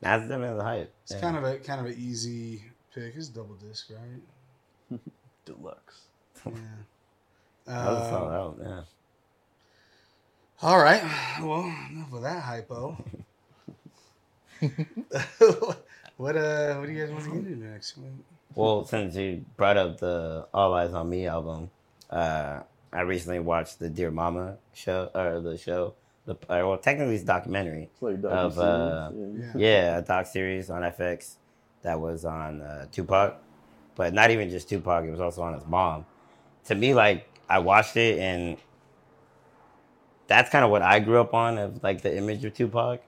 That's 0.00 0.22
definitely 0.28 0.56
the 0.58 0.64
hype. 0.64 0.92
It's 1.02 1.12
yeah. 1.14 1.20
kind 1.20 1.36
of 1.36 1.44
a 1.44 1.58
kind 1.58 1.80
of 1.80 1.86
an 1.86 1.96
easy 1.98 2.62
pick. 2.94 3.14
It's 3.16 3.28
double 3.28 3.54
disc, 3.56 3.90
right? 3.90 5.00
Deluxe. 5.44 6.02
Yeah. 6.46 6.52
That 7.66 7.86
was 7.90 7.98
a 7.98 8.04
Um, 8.04 8.10
solid 8.10 8.56
yeah. 8.62 8.82
All 10.62 10.78
right. 10.78 11.02
Well, 11.40 11.72
enough 11.90 12.12
of 12.12 12.22
that 12.22 12.42
hypo. 12.42 12.96
what 16.16 16.36
uh? 16.36 16.74
What 16.76 16.86
do 16.86 16.92
you 16.92 17.00
guys 17.00 17.10
want 17.12 17.24
to 17.24 17.30
get 17.30 17.38
into 17.52 17.66
next? 17.66 17.98
Well, 18.54 18.84
since 18.84 19.14
you 19.14 19.44
brought 19.56 19.76
up 19.76 19.98
the 19.98 20.46
All 20.52 20.72
Eyez 20.72 20.92
on 20.94 21.08
Me 21.08 21.26
album, 21.26 21.70
uh, 22.10 22.60
I 22.92 23.02
recently 23.02 23.40
watched 23.40 23.78
the 23.78 23.88
Dear 23.88 24.10
Mama 24.10 24.56
show 24.72 25.10
or 25.14 25.40
the 25.40 25.58
show. 25.58 25.94
The 26.24 26.34
uh, 26.34 26.36
well, 26.48 26.78
technically 26.78 27.14
it's 27.14 27.24
a 27.24 27.26
documentary. 27.26 27.90
It's 27.92 28.02
like 28.02 28.22
Of, 28.24 28.58
uh, 28.58 29.10
Yeah. 29.14 29.52
Yeah, 29.56 29.98
a 29.98 30.02
doc 30.02 30.26
series 30.26 30.70
on 30.70 30.82
FX 30.82 31.36
that 31.82 32.00
was 32.00 32.24
on 32.24 32.60
uh, 32.60 32.86
Tupac, 32.92 33.42
but 33.94 34.12
not 34.12 34.30
even 34.30 34.50
just 34.50 34.68
Tupac. 34.68 35.04
It 35.04 35.10
was 35.10 35.20
also 35.20 35.42
on 35.42 35.54
his 35.54 35.66
mom. 35.66 36.04
To 36.66 36.74
me, 36.74 36.94
like 36.94 37.28
I 37.48 37.60
watched 37.60 37.96
it, 37.96 38.18
and 38.18 38.58
that's 40.26 40.50
kind 40.50 40.64
of 40.64 40.70
what 40.70 40.82
I 40.82 41.00
grew 41.00 41.20
up 41.20 41.32
on 41.34 41.56
of 41.58 41.82
like 41.82 42.02
the 42.02 42.14
image 42.16 42.44
of 42.44 42.54
Tupac, 42.54 43.00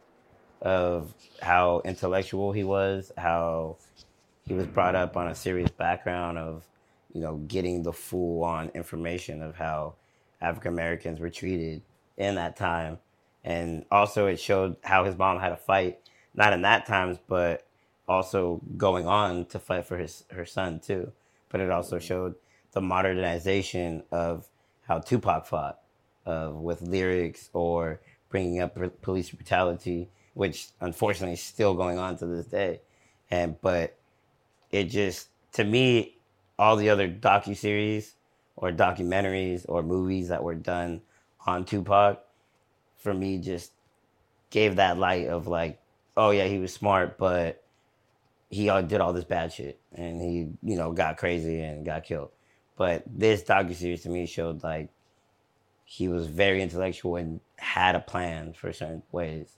of 0.63 1.13
how 1.43 1.83
intellectual 1.85 2.53
he 2.53 2.65
was, 2.65 3.13
how 3.17 3.77
he 4.47 4.55
was 4.55 4.67
brought 4.67 4.95
up 4.95 5.17
on 5.17 5.29
a 5.29 5.35
serious 5.35 5.71
background 5.71 6.39
of, 6.39 6.65
you 7.13 7.21
know, 7.21 7.37
getting 7.37 7.83
the 7.83 7.93
full 7.93 8.45
on 8.45 8.71
information 8.71 9.43
of 9.43 9.57
how 9.57 9.95
African 10.41 10.73
Americans 10.73 11.21
were 11.21 11.31
treated 11.31 11.83
in 12.17 12.37
that 12.37 12.57
time. 12.57 12.99
And 13.45 13.85
also 13.91 14.27
it 14.27 14.39
showed 14.39 14.77
how 14.83 15.05
his 15.05 15.17
mom 15.17 15.41
had 15.41 15.53
a 15.53 15.57
fight, 15.57 15.99
not 16.35 16.53
in 16.53 16.63
that 16.63 16.87
times, 16.87 17.19
but 17.27 17.67
also 18.09 18.61
going 18.77 19.07
on 19.07 19.47
to 19.47 19.59
fight 19.59 19.87
for 19.87 19.97
his 19.97 20.25
her 20.31 20.45
son 20.45 20.81
too. 20.81 21.13
but 21.51 21.61
it 21.61 21.71
also 21.71 21.99
showed 21.99 22.35
the 22.73 22.81
modernization 22.81 24.03
of 24.11 24.49
how 24.83 24.99
Tupac 24.99 25.47
fought, 25.47 25.81
uh, 26.27 26.51
with 26.55 26.83
lyrics 26.83 27.51
or 27.53 28.01
bringing 28.29 28.61
up 28.61 28.79
police 29.03 29.31
brutality, 29.31 30.09
which 30.35 30.69
unfortunately 30.81 31.35
is 31.35 31.43
still 31.43 31.75
going 31.75 31.99
on 31.99 32.17
to 32.17 32.27
this 32.27 32.47
day. 32.47 32.81
And 33.31 33.61
but 33.61 33.99
it 34.71 34.85
just 34.85 35.29
to 35.53 35.65
me, 35.65 36.17
all 36.61 36.77
the 36.77 36.91
other 36.91 37.09
docu 37.09 37.57
series 37.57 38.15
or 38.55 38.71
documentaries 38.71 39.65
or 39.67 39.83
movies 39.83 40.29
that 40.29 40.45
were 40.45 40.55
done 40.55 41.01
on 41.47 41.65
Tupac, 41.65 42.23
for 42.99 43.15
me, 43.15 43.39
just 43.39 43.73
gave 44.51 44.77
that 44.77 44.99
light 44.99 45.27
of 45.29 45.47
like, 45.47 45.81
oh 46.19 46.31
yeah, 46.31 46.45
he 46.45 46.59
was 46.59 46.71
smart, 46.71 47.17
but 47.17 47.65
he 48.51 48.65
did 48.65 49.01
all 49.01 49.15
this 49.15 49.25
bad 49.25 49.55
shit 49.55 49.81
and 49.95 50.21
he, 50.21 50.49
you 50.63 50.77
know, 50.77 50.93
got 50.93 51.17
crazy 51.17 51.63
and 51.63 51.87
got 51.87 52.05
killed. 52.05 52.31
But 52.77 53.05
this 53.07 53.43
docu 53.43 53.75
series 53.75 54.03
to 54.03 54.11
me 54.11 54.27
showed 54.27 54.63
like 54.63 54.91
he 55.87 56.09
was 56.09 56.27
very 56.27 56.61
intellectual 56.63 57.17
and 57.17 57.41
had 57.57 57.95
a 57.95 58.01
plan 58.01 58.53
for 58.53 58.71
certain 58.75 59.03
ways. 59.13 59.57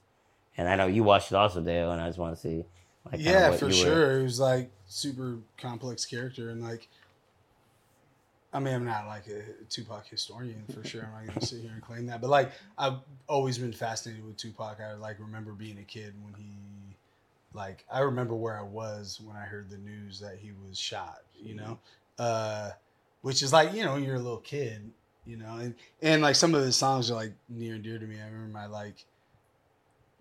And 0.55 0.69
I 0.69 0.75
know 0.75 0.87
you 0.87 1.03
watched 1.03 1.33
it 1.33 1.35
also, 1.35 1.59
Dale, 1.59 1.91
and 1.91 2.01
I 2.01 2.07
just 2.07 2.19
want 2.19 2.35
to 2.35 2.41
see. 2.41 2.63
Like, 3.11 3.21
yeah, 3.21 3.51
for 3.51 3.71
sure. 3.71 4.19
It 4.19 4.23
was 4.23 4.39
like 4.39 4.69
super 4.87 5.37
complex 5.57 6.05
character 6.05 6.49
and 6.49 6.61
like. 6.61 6.87
I 8.55 8.59
mean, 8.59 8.75
I'm 8.75 8.85
not 8.85 9.07
like 9.07 9.25
a 9.27 9.41
Tupac 9.67 10.05
historian 10.07 10.63
for 10.71 10.83
sure. 10.87 11.03
I'm 11.03 11.25
not 11.25 11.33
gonna 11.33 11.45
sit 11.45 11.61
here 11.61 11.71
and 11.73 11.81
claim 11.81 12.05
that, 12.07 12.21
but 12.21 12.29
like 12.29 12.51
I've 12.77 12.97
always 13.27 13.57
been 13.57 13.73
fascinated 13.73 14.25
with 14.25 14.37
Tupac. 14.37 14.79
I 14.79 14.93
like 14.93 15.19
remember 15.19 15.53
being 15.53 15.79
a 15.79 15.83
kid 15.83 16.13
when 16.23 16.35
he, 16.35 16.95
like, 17.53 17.83
I 17.91 18.01
remember 18.01 18.35
where 18.35 18.57
I 18.57 18.61
was 18.61 19.19
when 19.25 19.35
I 19.35 19.45
heard 19.45 19.71
the 19.71 19.77
news 19.77 20.19
that 20.19 20.37
he 20.39 20.51
was 20.67 20.77
shot. 20.77 21.23
You 21.41 21.55
know, 21.55 21.79
uh, 22.19 22.71
which 23.23 23.41
is 23.41 23.51
like 23.51 23.73
you 23.73 23.83
know 23.83 23.95
you're 23.95 24.15
a 24.15 24.19
little 24.19 24.37
kid 24.37 24.91
you 25.25 25.37
know 25.37 25.55
and 25.57 25.73
and 26.01 26.21
like 26.21 26.35
some 26.35 26.53
of 26.53 26.63
his 26.63 26.75
songs 26.75 27.09
are 27.09 27.15
like 27.15 27.33
near 27.49 27.75
and 27.75 27.83
dear 27.83 27.97
to 27.97 28.05
me 28.05 28.19
i 28.21 28.25
remember 28.25 28.47
my 28.47 28.65
like 28.65 29.05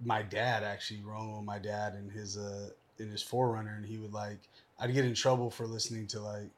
my 0.05 0.23
dad 0.23 0.63
actually 0.63 1.01
rolling 1.03 1.37
with 1.37 1.45
my 1.45 1.59
dad 1.59 1.95
and 1.95 2.11
his 2.11 2.37
uh 2.37 2.69
in 2.99 3.11
his 3.11 3.23
4Runner 3.23 3.77
and 3.77 3.87
he 3.87 3.99
would 3.99 4.13
like 4.13 4.39
i'd 4.81 4.93
get 4.93 5.05
in 5.05 5.15
trouble 5.15 5.51
for 5.51 5.67
listening 5.67 6.07
to 6.09 6.21
like 6.21 6.51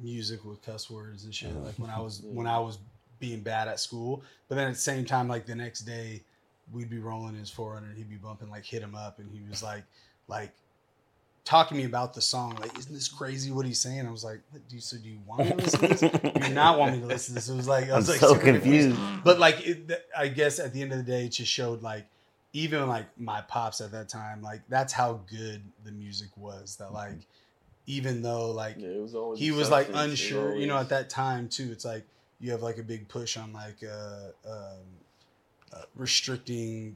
music 0.00 0.44
with 0.44 0.62
cuss 0.62 0.90
words 0.90 1.24
and 1.24 1.34
shit 1.34 1.54
like 1.64 1.74
when 1.78 1.90
i 1.90 2.00
was 2.00 2.22
when 2.24 2.46
i 2.46 2.58
was 2.58 2.78
being 3.20 3.40
bad 3.40 3.68
at 3.68 3.80
school 3.80 4.22
but 4.48 4.56
then 4.56 4.68
at 4.68 4.74
the 4.74 4.80
same 4.80 5.04
time 5.04 5.28
like 5.28 5.46
the 5.46 5.54
next 5.54 5.82
day 5.82 6.22
we'd 6.72 6.90
be 6.90 6.98
rolling 6.98 7.34
his 7.34 7.50
4Runner 7.50 7.88
and 7.88 7.96
he'd 7.96 8.10
be 8.10 8.16
bumping 8.16 8.50
like 8.50 8.64
hit 8.64 8.82
him 8.82 8.94
up 8.94 9.18
and 9.18 9.30
he 9.30 9.40
was 9.48 9.62
like 9.62 9.84
like 10.28 10.52
talking 11.44 11.76
to 11.76 11.82
me 11.82 11.86
about 11.86 12.14
the 12.14 12.20
song. 12.20 12.56
Like, 12.60 12.76
isn't 12.78 12.92
this 12.92 13.08
crazy 13.08 13.50
what 13.50 13.66
he's 13.66 13.80
saying? 13.80 14.06
I 14.06 14.10
was 14.10 14.24
like, 14.24 14.40
do 14.68 14.74
you, 14.74 14.80
so 14.80 14.96
do 14.96 15.08
you 15.08 15.18
want 15.26 15.44
me 15.44 15.50
to 15.50 15.56
listen 15.56 15.80
to 15.80 15.88
this? 15.88 16.00
do 16.00 16.48
you 16.48 16.54
not 16.54 16.78
want 16.78 16.94
me 16.94 17.00
to 17.00 17.06
listen 17.06 17.34
to 17.34 17.40
this? 17.40 17.48
It 17.48 17.56
was 17.56 17.68
like, 17.68 17.90
I 17.90 17.96
was 17.96 18.08
I'm 18.08 18.12
like, 18.14 18.20
so 18.20 18.38
confused. 18.38 18.98
But 19.22 19.38
like, 19.38 19.66
it, 19.66 20.06
I 20.16 20.28
guess 20.28 20.58
at 20.58 20.72
the 20.72 20.82
end 20.82 20.92
of 20.92 20.98
the 20.98 21.04
day, 21.04 21.26
it 21.26 21.30
just 21.30 21.52
showed 21.52 21.82
like, 21.82 22.06
even 22.54 22.88
like 22.88 23.06
my 23.18 23.42
pops 23.42 23.80
at 23.80 23.90
that 23.92 24.08
time, 24.08 24.40
like 24.40 24.62
that's 24.68 24.92
how 24.92 25.20
good 25.28 25.60
the 25.84 25.92
music 25.92 26.28
was. 26.36 26.76
That 26.76 26.92
like, 26.92 27.18
even 27.86 28.22
though 28.22 28.52
like 28.52 28.76
yeah, 28.78 28.96
was 28.96 29.38
he 29.38 29.50
was 29.50 29.70
like 29.70 29.90
unsure, 29.92 30.46
always... 30.48 30.60
you 30.60 30.66
know, 30.66 30.78
at 30.78 30.88
that 30.88 31.10
time 31.10 31.48
too, 31.48 31.68
it's 31.70 31.84
like 31.84 32.06
you 32.40 32.52
have 32.52 32.62
like 32.62 32.78
a 32.78 32.82
big 32.82 33.08
push 33.08 33.36
on 33.36 33.52
like 33.52 33.78
uh, 33.82 34.50
um, 34.50 34.78
uh, 35.72 35.82
restricting 35.96 36.94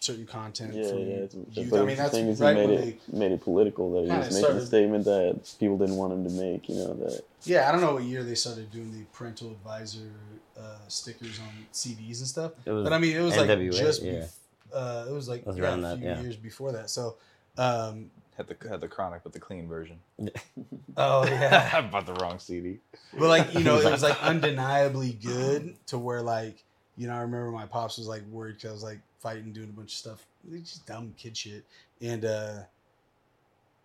certain 0.00 0.26
content. 0.26 0.74
Yeah, 0.74 0.88
from 0.88 0.98
yeah. 0.98 1.14
It's, 1.14 1.36
youth. 1.52 1.72
I 1.72 1.84
mean, 1.84 1.96
that's 1.96 2.10
thing 2.10 2.26
is 2.26 2.40
right 2.40 2.56
he 2.56 2.66
made 2.66 2.80
it 2.80 3.00
they 3.12 3.18
made 3.18 3.32
it 3.32 3.40
political. 3.42 3.92
That 3.92 4.12
he 4.12 4.18
was 4.18 4.26
making 4.26 4.38
started, 4.38 4.62
a 4.62 4.66
statement 4.66 5.04
that 5.04 5.54
people 5.60 5.78
didn't 5.78 5.96
want 5.96 6.12
him 6.14 6.24
to 6.24 6.30
make. 6.30 6.68
You 6.68 6.74
know 6.74 6.94
that. 6.94 7.22
Yeah, 7.44 7.68
I 7.68 7.72
don't 7.72 7.80
know 7.80 7.94
what 7.94 8.02
year 8.02 8.24
they 8.24 8.34
started 8.34 8.72
doing 8.72 8.90
the 8.90 9.04
parental 9.12 9.52
advisor 9.52 10.10
uh, 10.58 10.78
stickers 10.88 11.38
on 11.38 11.66
CDs 11.72 12.18
and 12.18 12.26
stuff. 12.26 12.52
but 12.64 12.92
I 12.92 12.98
mean, 12.98 13.16
it 13.16 13.20
was 13.20 13.34
NWA, 13.34 13.72
like 13.72 13.80
just 13.80 14.02
yeah. 14.02 14.24
Uh, 14.72 15.06
it 15.08 15.12
was 15.12 15.28
like 15.28 15.46
was 15.46 15.56
yeah, 15.56 15.68
a 15.68 15.74
few 15.74 15.82
that, 15.82 15.98
yeah. 16.00 16.20
years 16.20 16.36
before 16.36 16.72
that. 16.72 16.90
So. 16.90 17.16
Um, 17.58 18.10
had 18.36 18.46
the 18.46 18.68
had 18.68 18.80
the 18.80 18.88
chronic 18.88 19.22
but 19.22 19.32
the 19.32 19.40
clean 19.40 19.68
version. 19.68 19.98
oh 20.96 21.26
yeah, 21.26 21.70
I 21.74 21.80
bought 21.82 22.06
the 22.06 22.14
wrong 22.14 22.38
CD. 22.38 22.78
But 23.18 23.28
like 23.28 23.54
you 23.54 23.60
know, 23.60 23.78
it 23.78 23.90
was 23.90 24.02
like 24.02 24.20
undeniably 24.22 25.12
good 25.12 25.76
to 25.86 25.98
where 25.98 26.22
like 26.22 26.62
you 26.96 27.06
know 27.06 27.14
I 27.14 27.20
remember 27.20 27.50
my 27.50 27.66
pops 27.66 27.98
was 27.98 28.06
like 28.06 28.22
worried 28.30 28.56
because 28.56 28.70
I 28.70 28.72
was 28.72 28.82
like 28.82 29.00
fighting, 29.18 29.52
doing 29.52 29.68
a 29.68 29.72
bunch 29.72 29.92
of 29.92 29.98
stuff. 29.98 30.26
It's 30.50 30.70
just 30.70 30.86
dumb 30.86 31.14
kid 31.16 31.36
shit. 31.36 31.64
And 32.00 32.24
uh, 32.24 32.58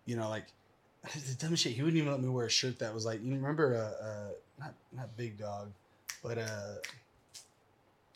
you 0.06 0.16
know, 0.16 0.28
like 0.28 0.46
the 1.02 1.34
dumb 1.34 1.54
shit. 1.54 1.72
He 1.72 1.82
wouldn't 1.82 1.98
even 1.98 2.10
let 2.10 2.22
me 2.22 2.28
wear 2.28 2.46
a 2.46 2.50
shirt 2.50 2.78
that 2.78 2.94
was 2.94 3.04
like 3.04 3.22
you 3.22 3.34
remember 3.34 3.76
uh, 3.76 4.04
uh 4.04 4.30
not 4.58 4.74
not 4.92 5.16
big 5.16 5.38
dog, 5.38 5.70
but 6.22 6.38
uh 6.38 6.74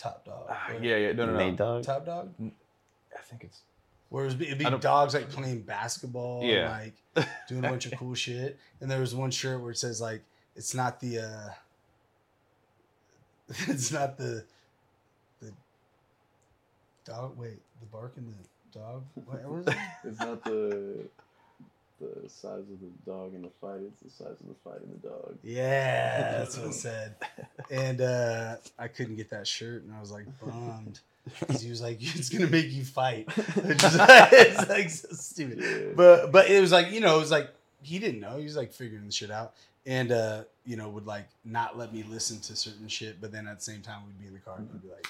top 0.01 0.25
dog. 0.25 0.47
Uh, 0.49 0.55
yeah, 0.81 0.97
yeah, 0.97 1.13
no, 1.13 1.27
no, 1.27 1.37
no. 1.37 1.53
Dog? 1.53 1.83
Top 1.83 2.07
dog. 2.07 2.33
I 2.41 3.23
think 3.23 3.45
it's. 3.45 3.61
Where 4.09 4.25
it 4.25 4.27
was 4.27 4.35
it'd 4.41 4.59
be 4.59 4.65
dogs 4.65 5.15
like 5.15 5.31
playing 5.31 5.63
basketball, 5.63 6.43
yeah, 6.43 6.81
and, 6.81 6.95
like 7.17 7.29
doing 7.49 7.65
a 7.65 7.69
bunch 7.69 7.87
of 7.87 7.97
cool 7.97 8.15
shit. 8.15 8.59
And 8.81 8.91
there 8.91 8.99
was 8.99 9.15
one 9.15 9.31
shirt 9.31 9.61
where 9.61 9.71
it 9.71 9.79
says 9.79 10.01
like 10.01 10.23
it's 10.57 10.75
not 10.75 10.99
the 10.99 11.19
uh 11.21 11.51
it's 13.69 13.93
not 13.93 14.17
the, 14.17 14.45
the 15.41 15.53
Dog. 17.05 17.37
Wait, 17.37 17.61
the 17.81 17.87
bark 17.87 18.15
and 18.17 18.29
the 18.29 18.79
dog. 18.79 19.05
What, 19.15 19.45
what 19.45 19.61
is 19.61 19.67
it? 19.69 19.77
it's 20.05 20.19
not 20.21 20.45
the 20.45 21.05
the 22.01 22.29
size 22.29 22.65
of 22.71 22.81
the 22.81 23.11
dog 23.11 23.35
in 23.35 23.43
the 23.43 23.51
fight. 23.61 23.81
It's 23.87 24.01
the 24.01 24.25
size 24.25 24.37
of 24.41 24.49
the 24.49 24.55
fight 24.65 24.81
in 24.83 24.91
the 24.91 25.09
dog. 25.09 25.37
Yeah, 25.43 26.39
that's 26.39 26.57
what 26.57 26.69
it 26.69 26.75
said. 26.75 27.15
And 27.71 28.01
uh, 28.01 28.57
I 28.79 28.89
couldn't 28.89 29.17
get 29.17 29.31
that 29.31 29.47
shirt, 29.47 29.85
and 29.85 29.95
I 29.95 30.01
was 30.01 30.11
like 30.11 30.27
bummed. 30.41 31.01
Because 31.39 31.61
he 31.61 31.69
was 31.69 31.83
like, 31.83 31.99
"It's 32.01 32.31
gonna 32.31 32.49
make 32.49 32.73
you 32.73 32.83
fight." 32.83 33.29
It's, 33.37 33.97
like, 33.97 34.33
it's 34.33 34.69
like 34.69 34.91
so 34.91 35.09
stupid. 35.13 35.59
Yeah. 35.61 35.93
But 35.95 36.33
but 36.33 36.51
it 36.51 36.61
was 36.61 36.73
like 36.73 36.91
you 36.91 37.01
know 37.01 37.17
it 37.17 37.21
was 37.21 37.31
like 37.31 37.51
he 37.83 37.99
didn't 37.99 38.21
know. 38.21 38.39
He 38.39 38.45
was 38.45 38.57
like 38.57 38.73
figuring 38.73 39.05
the 39.05 39.13
shit 39.13 39.31
out, 39.31 39.53
and 39.87 40.11
uh, 40.11 40.45
you 40.65 40.77
know 40.77 40.89
would 40.89 41.07
like 41.07 41.29
not 41.45 41.77
let 41.77 41.93
me 41.93 42.03
listen 42.09 42.41
to 42.41 42.57
certain 42.57 42.89
shit. 42.89 43.21
But 43.21 43.33
then 43.33 43.47
at 43.47 43.59
the 43.59 43.65
same 43.65 43.83
time, 43.83 44.01
we'd 44.07 44.19
be 44.19 44.29
in 44.29 44.33
the 44.33 44.41
car 44.41 44.57
and 44.57 44.69
he'd 44.73 44.83
be 44.83 44.89
like, 44.89 45.07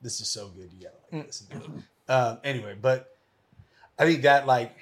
this 0.00 0.20
is 0.20 0.28
so 0.28 0.48
good. 0.48 0.70
You 0.78 0.86
gotta 0.86 0.96
like 1.12 1.24
mm. 1.24 1.26
listen 1.26 1.46
to 1.48 1.56
it. 1.56 2.10
Um, 2.10 2.38
anyway, 2.44 2.76
but 2.80 3.14
I 3.98 4.04
think 4.04 4.22
that 4.22 4.46
like 4.46 4.76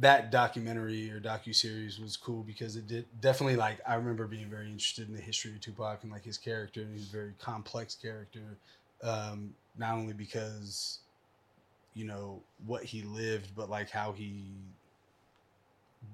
that 0.00 0.30
documentary 0.30 1.10
or 1.10 1.20
docu 1.20 1.54
series 1.54 1.98
was 1.98 2.16
cool 2.16 2.42
because 2.42 2.76
it 2.76 2.86
did 2.86 3.04
definitely 3.20 3.56
like 3.56 3.80
I 3.86 3.94
remember 3.94 4.26
being 4.26 4.48
very 4.48 4.66
interested 4.66 5.08
in 5.08 5.14
the 5.14 5.20
history 5.20 5.52
of 5.52 5.60
Tupac 5.60 6.02
and 6.02 6.12
like 6.12 6.24
his 6.24 6.38
character 6.38 6.82
and 6.82 6.92
he's 6.92 7.08
a 7.08 7.12
very 7.12 7.34
complex 7.38 7.94
character. 7.94 8.56
Um, 9.02 9.54
not 9.76 9.94
only 9.94 10.12
because 10.12 10.98
you 11.94 12.04
know 12.04 12.40
what 12.66 12.84
he 12.84 13.02
lived, 13.02 13.50
but 13.56 13.68
like 13.68 13.90
how 13.90 14.12
he 14.12 14.44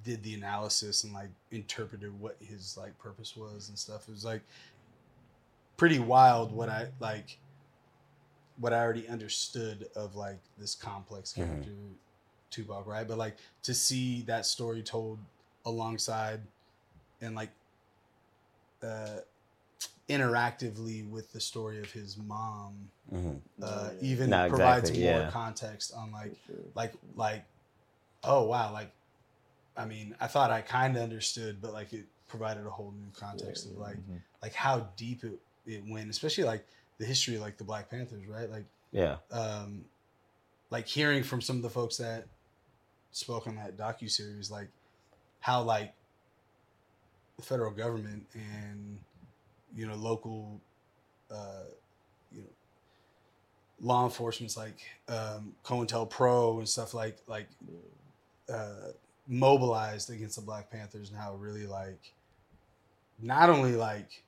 did 0.03 0.23
the 0.23 0.35
analysis 0.35 1.05
and 1.05 1.13
like 1.13 1.31
interpreted 1.51 2.19
what 2.19 2.37
his 2.41 2.77
like 2.79 2.99
purpose 2.99 3.37
was 3.37 3.69
and 3.69 3.79
stuff. 3.79 4.09
It 4.09 4.13
was 4.13 4.25
like 4.25 4.43
pretty 5.77 5.99
wild 5.99 6.53
what 6.53 6.69
I 6.69 6.89
like 7.01 7.39
what 8.59 8.73
I 8.73 8.81
already 8.81 9.09
understood 9.09 9.89
of 9.97 10.15
like 10.15 10.39
this 10.59 10.75
complex 10.75 11.33
mm-hmm. 11.33 11.45
character 11.45 11.71
mm-hmm. 11.71 11.93
Tupac, 12.55 12.87
right? 12.87 13.07
But 13.07 13.19
like 13.19 13.37
to 13.63 13.75
see 13.75 14.23
that 14.23 14.47
story 14.47 14.83
told 14.83 15.19
alongside 15.67 16.41
and 17.21 17.35
like 17.35 17.51
uh 18.83 19.19
interactively 20.09 21.09
with 21.09 21.33
the 21.33 21.41
story 21.41 21.79
of 21.79 21.91
his 21.91 22.19
mom 22.19 22.75
mm-hmm. 23.13 23.37
uh, 23.63 23.89
even 24.03 24.29
no, 24.29 24.51
provides 24.51 24.91
exactly, 24.91 25.11
more 25.11 25.21
yeah. 25.21 25.31
context 25.31 25.95
on 25.97 26.13
like 26.13 26.37
sure. 26.47 26.57
like 26.75 26.93
like 27.17 27.43
oh 28.23 28.45
wow 28.45 28.71
like 28.71 28.91
i 29.79 29.87
mean 29.87 30.15
i 30.21 30.27
thought 30.27 30.51
i 30.51 30.61
kind 30.61 30.95
of 30.95 31.03
understood 31.03 31.57
but 31.63 31.73
like 31.73 31.95
it 31.95 32.05
provided 32.29 32.67
a 32.67 32.71
whole 32.71 32.93
new 32.99 33.11
context 33.19 33.65
yeah, 33.65 33.73
of 33.73 33.79
like 33.79 33.97
mm-hmm. 33.97 34.17
like 34.43 34.53
how 34.53 34.87
deep 34.99 35.25
it, 35.25 35.39
it 35.67 35.83
went 35.89 36.11
especially 36.11 36.45
like 36.45 36.67
the 36.99 37.05
history 37.05 37.37
of 37.37 37.41
like 37.41 37.59
the 37.59 37.65
Black 37.65 37.91
Panthers, 37.91 38.27
right? 38.27 38.51
Like 38.51 38.65
yeah, 38.93 39.17
um, 39.31 39.85
like 40.71 40.87
hearing 40.87 41.23
from 41.23 41.41
some 41.41 41.57
of 41.57 41.63
the 41.63 41.71
folks 41.71 41.97
that 41.97 42.27
spoke 43.15 43.47
on 43.47 43.55
that 43.57 43.77
docu 43.77 44.11
series, 44.11 44.51
like 44.51 44.69
how 45.41 45.63
like 45.63 45.95
the 47.37 47.43
federal 47.43 47.71
government 47.71 48.27
and 48.35 48.99
you 49.75 49.87
know 49.87 49.95
local, 49.95 50.61
uh, 51.31 51.65
you 52.33 52.41
know, 52.41 52.49
law 53.81 54.05
enforcement's 54.05 54.57
like 54.57 54.79
um, 55.09 55.55
COINTELPRO 55.65 56.59
and 56.59 56.69
stuff 56.69 56.93
like 56.93 57.19
like 57.27 57.47
uh, 58.53 58.91
mobilized 59.29 60.11
against 60.11 60.37
the 60.37 60.43
Black 60.43 60.71
Panthers 60.71 61.11
and 61.11 61.19
how 61.19 61.35
really 61.35 61.67
like 61.67 62.13
not 63.23 63.49
only 63.49 63.77
like 63.77 64.23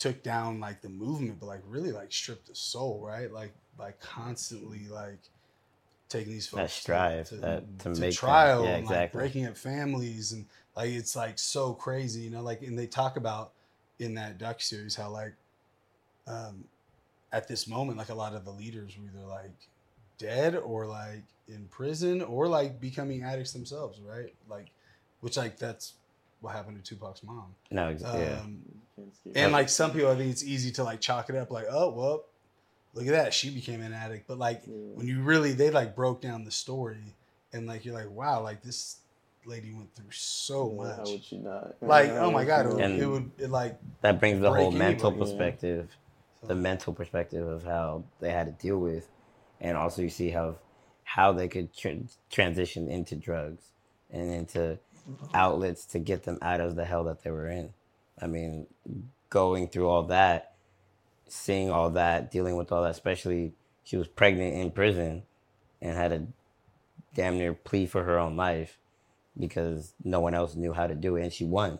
took 0.00 0.22
down 0.24 0.58
like 0.58 0.82
the 0.82 0.88
movement, 0.88 1.38
but 1.38 1.46
like 1.46 1.62
really 1.68 1.92
like 1.92 2.12
stripped 2.12 2.48
the 2.48 2.54
soul, 2.56 3.00
right? 3.06 3.32
Like 3.32 3.52
by 3.78 3.92
constantly 4.00 4.88
like 4.88 5.20
taking 6.18 6.32
these 6.32 6.46
folks 6.46 6.62
that 6.62 6.68
to- 6.70 6.80
strive 6.80 7.28
to, 7.28 7.36
that 7.36 7.78
to, 7.80 7.94
to 7.94 8.00
make 8.00 8.14
trial 8.14 8.62
Them, 8.62 8.70
yeah, 8.70 8.76
and 8.78 8.86
like 8.86 9.12
breaking 9.12 9.46
up 9.46 9.56
families 9.56 10.32
and 10.32 10.46
like 10.76 10.90
it's 10.90 11.14
like 11.16 11.38
so 11.38 11.74
crazy, 11.74 12.22
you 12.22 12.30
know. 12.30 12.42
Like 12.42 12.62
and 12.62 12.78
they 12.78 12.86
talk 12.86 13.16
about 13.16 13.52
in 13.98 14.14
that 14.14 14.38
doc 14.38 14.60
series 14.60 14.94
how 14.96 15.10
like 15.10 15.34
um 16.26 16.64
at 17.32 17.46
this 17.48 17.66
moment 17.68 17.98
like 17.98 18.08
a 18.08 18.14
lot 18.14 18.34
of 18.34 18.44
the 18.44 18.50
leaders 18.50 18.96
were 18.96 19.04
either 19.06 19.26
like 19.26 19.68
dead 20.18 20.56
or 20.56 20.86
like 20.86 21.22
in 21.48 21.66
prison 21.70 22.22
or 22.22 22.48
like 22.48 22.80
becoming 22.80 23.22
addicts 23.24 23.52
themselves, 23.52 24.00
right? 24.00 24.32
Like 24.48 24.66
which 25.20 25.36
like 25.36 25.58
that's 25.58 25.94
what 26.40 26.54
happened 26.54 26.82
to 26.82 26.94
Tupac's 26.94 27.22
mom. 27.22 27.54
no, 27.70 27.88
ex- 27.88 28.04
Um, 28.04 28.58
yeah, 29.24 29.44
and 29.44 29.52
like 29.52 29.68
some 29.70 29.92
people, 29.92 30.10
I 30.10 30.16
think 30.16 30.30
it's 30.30 30.44
easy 30.44 30.70
to 30.72 30.84
like 30.84 31.00
chalk 31.00 31.30
it 31.30 31.36
up, 31.36 31.50
like, 31.50 31.66
oh 31.70 31.90
well, 31.90 32.24
look 32.94 33.06
at 33.06 33.12
that, 33.12 33.34
she 33.34 33.50
became 33.50 33.80
an 33.82 33.92
addict. 33.92 34.26
But 34.26 34.38
like 34.38 34.62
Yeah. 34.66 34.72
when 34.94 35.06
you 35.06 35.22
really, 35.22 35.52
they 35.52 35.70
like 35.70 35.94
broke 35.94 36.20
down 36.20 36.44
the 36.44 36.50
story, 36.50 37.14
and 37.52 37.66
like 37.66 37.84
you're 37.84 37.94
like, 37.94 38.10
wow, 38.10 38.42
like 38.42 38.62
this 38.62 38.98
lady 39.46 39.72
went 39.74 39.94
through 39.94 40.10
so 40.10 40.72
Yeah, 40.72 40.90
How 40.92 40.96
much. 41.00 41.10
would 41.10 41.24
she 41.24 41.38
not? 41.38 41.74
Like, 41.82 42.06
Yeah, 42.08 42.24
oh 42.24 42.30
my 42.30 42.44
god, 42.46 42.66
it 42.66 42.72
would, 42.72 42.80
And- 42.82 43.00
it 43.02 43.06
would 43.06 43.30
it 43.38 43.50
like 43.50 43.78
that 44.00 44.18
brings 44.20 44.40
the 44.40 44.50
whole 44.52 44.70
mental 44.70 45.10
anybody, 45.10 45.30
yeah. 45.30 45.36
perspective 45.36 45.96
so- 46.40 46.46
the 46.46 46.54
mental 46.54 46.92
perspective 46.94 47.46
of 47.46 47.62
how 47.64 48.04
they 48.20 48.30
had 48.30 48.46
to 48.46 48.52
deal 48.52 48.78
with, 48.78 49.08
and 49.60 49.76
also 49.76 50.00
you 50.02 50.08
see 50.08 50.30
how 50.30 50.56
how 51.02 51.32
they 51.32 51.48
could 51.48 51.74
tr- 51.76 51.88
transition 52.30 52.88
into 52.88 53.14
drugs 53.14 53.64
and 54.10 54.30
into 54.32 54.78
outlets 55.34 55.84
to 55.84 55.98
get 55.98 56.22
them 56.24 56.38
out 56.40 56.60
of 56.60 56.76
the 56.76 56.84
hell 56.86 57.04
that 57.04 57.22
they 57.22 57.30
were 57.30 57.48
in. 57.48 57.72
I 58.20 58.26
mean, 58.26 58.66
going 59.28 59.68
through 59.68 59.88
all 59.88 60.04
that, 60.04 60.53
seeing 61.28 61.70
all 61.70 61.90
that, 61.90 62.30
dealing 62.30 62.56
with 62.56 62.70
all 62.72 62.82
that, 62.82 62.90
especially 62.90 63.54
she 63.82 63.96
was 63.96 64.08
pregnant 64.08 64.54
in 64.54 64.70
prison 64.70 65.22
and 65.80 65.96
had 65.96 66.12
a 66.12 66.26
damn 67.14 67.38
near 67.38 67.52
plea 67.54 67.86
for 67.86 68.04
her 68.04 68.18
own 68.18 68.36
life 68.36 68.78
because 69.38 69.94
no 70.02 70.20
one 70.20 70.34
else 70.34 70.54
knew 70.54 70.72
how 70.72 70.86
to 70.86 70.94
do 70.94 71.16
it 71.16 71.22
and 71.22 71.32
she 71.32 71.44
won. 71.44 71.78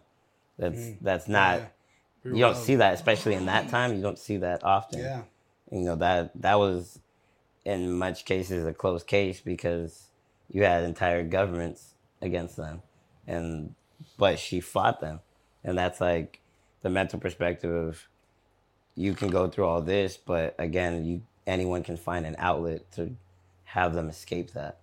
That's 0.59 0.77
Mm. 0.79 0.99
that's 1.01 1.29
not 1.29 1.59
Yeah. 1.59 1.67
you 2.25 2.39
don't 2.39 2.57
see 2.57 2.77
that 2.77 2.95
especially 2.95 3.35
in 3.35 3.47
that 3.47 3.69
time 3.69 3.95
you 3.95 4.01
don't 4.01 4.19
see 4.19 4.37
that 4.39 4.63
often 4.65 5.01
Yeah, 5.01 5.23
you 5.71 5.81
know 5.81 5.97
that 5.97 6.31
that 6.41 6.59
was 6.59 7.01
in 7.65 7.93
much 7.93 8.25
cases 8.25 8.65
a 8.67 8.73
close 8.73 9.03
case 9.03 9.41
because 9.41 10.09
you 10.51 10.63
had 10.65 10.85
entire 10.85 11.25
governments 11.25 11.95
against 12.21 12.57
them 12.57 12.83
and 13.27 13.75
but 14.17 14.39
she 14.39 14.61
fought 14.61 15.01
them 15.01 15.21
and 15.65 15.77
that's 15.77 16.01
like 16.01 16.41
the 16.83 16.91
mental 16.91 17.19
perspective 17.19 17.73
of 17.73 18.09
you 18.97 19.15
can 19.15 19.29
go 19.29 19.49
through 19.49 19.65
all 19.65 19.81
this 19.81 20.17
but 20.17 20.55
again 20.59 21.05
you 21.05 21.23
anyone 21.47 21.83
can 21.83 21.97
find 21.97 22.27
an 22.27 22.37
outlet 22.39 22.91
to 22.93 23.15
have 23.65 23.95
them 23.95 24.09
escape 24.09 24.53
that. 24.53 24.79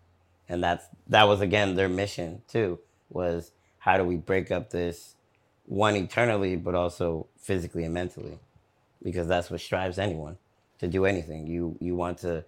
And 0.50 0.64
that's 0.64 0.86
that 1.08 1.28
was 1.28 1.42
again 1.42 1.76
their 1.76 1.90
mission 1.90 2.42
too 2.48 2.80
was 3.10 3.52
how 3.80 3.98
do 3.98 4.04
we 4.04 4.18
break 4.18 4.52
up 4.52 4.70
this 4.70 5.16
one 5.66 5.96
eternally 5.96 6.56
but 6.56 6.76
also 6.76 7.28
physically 7.38 7.86
and 7.86 7.94
mentally? 7.94 8.40
Because 9.02 9.28
that's 9.28 9.50
what 9.50 9.62
strives 9.62 9.98
anyone 9.98 10.38
to 10.80 10.88
do 10.88 11.06
anything. 11.06 11.48
You 11.48 11.78
you 11.80 11.96
want 11.96 12.20
to 12.20 12.44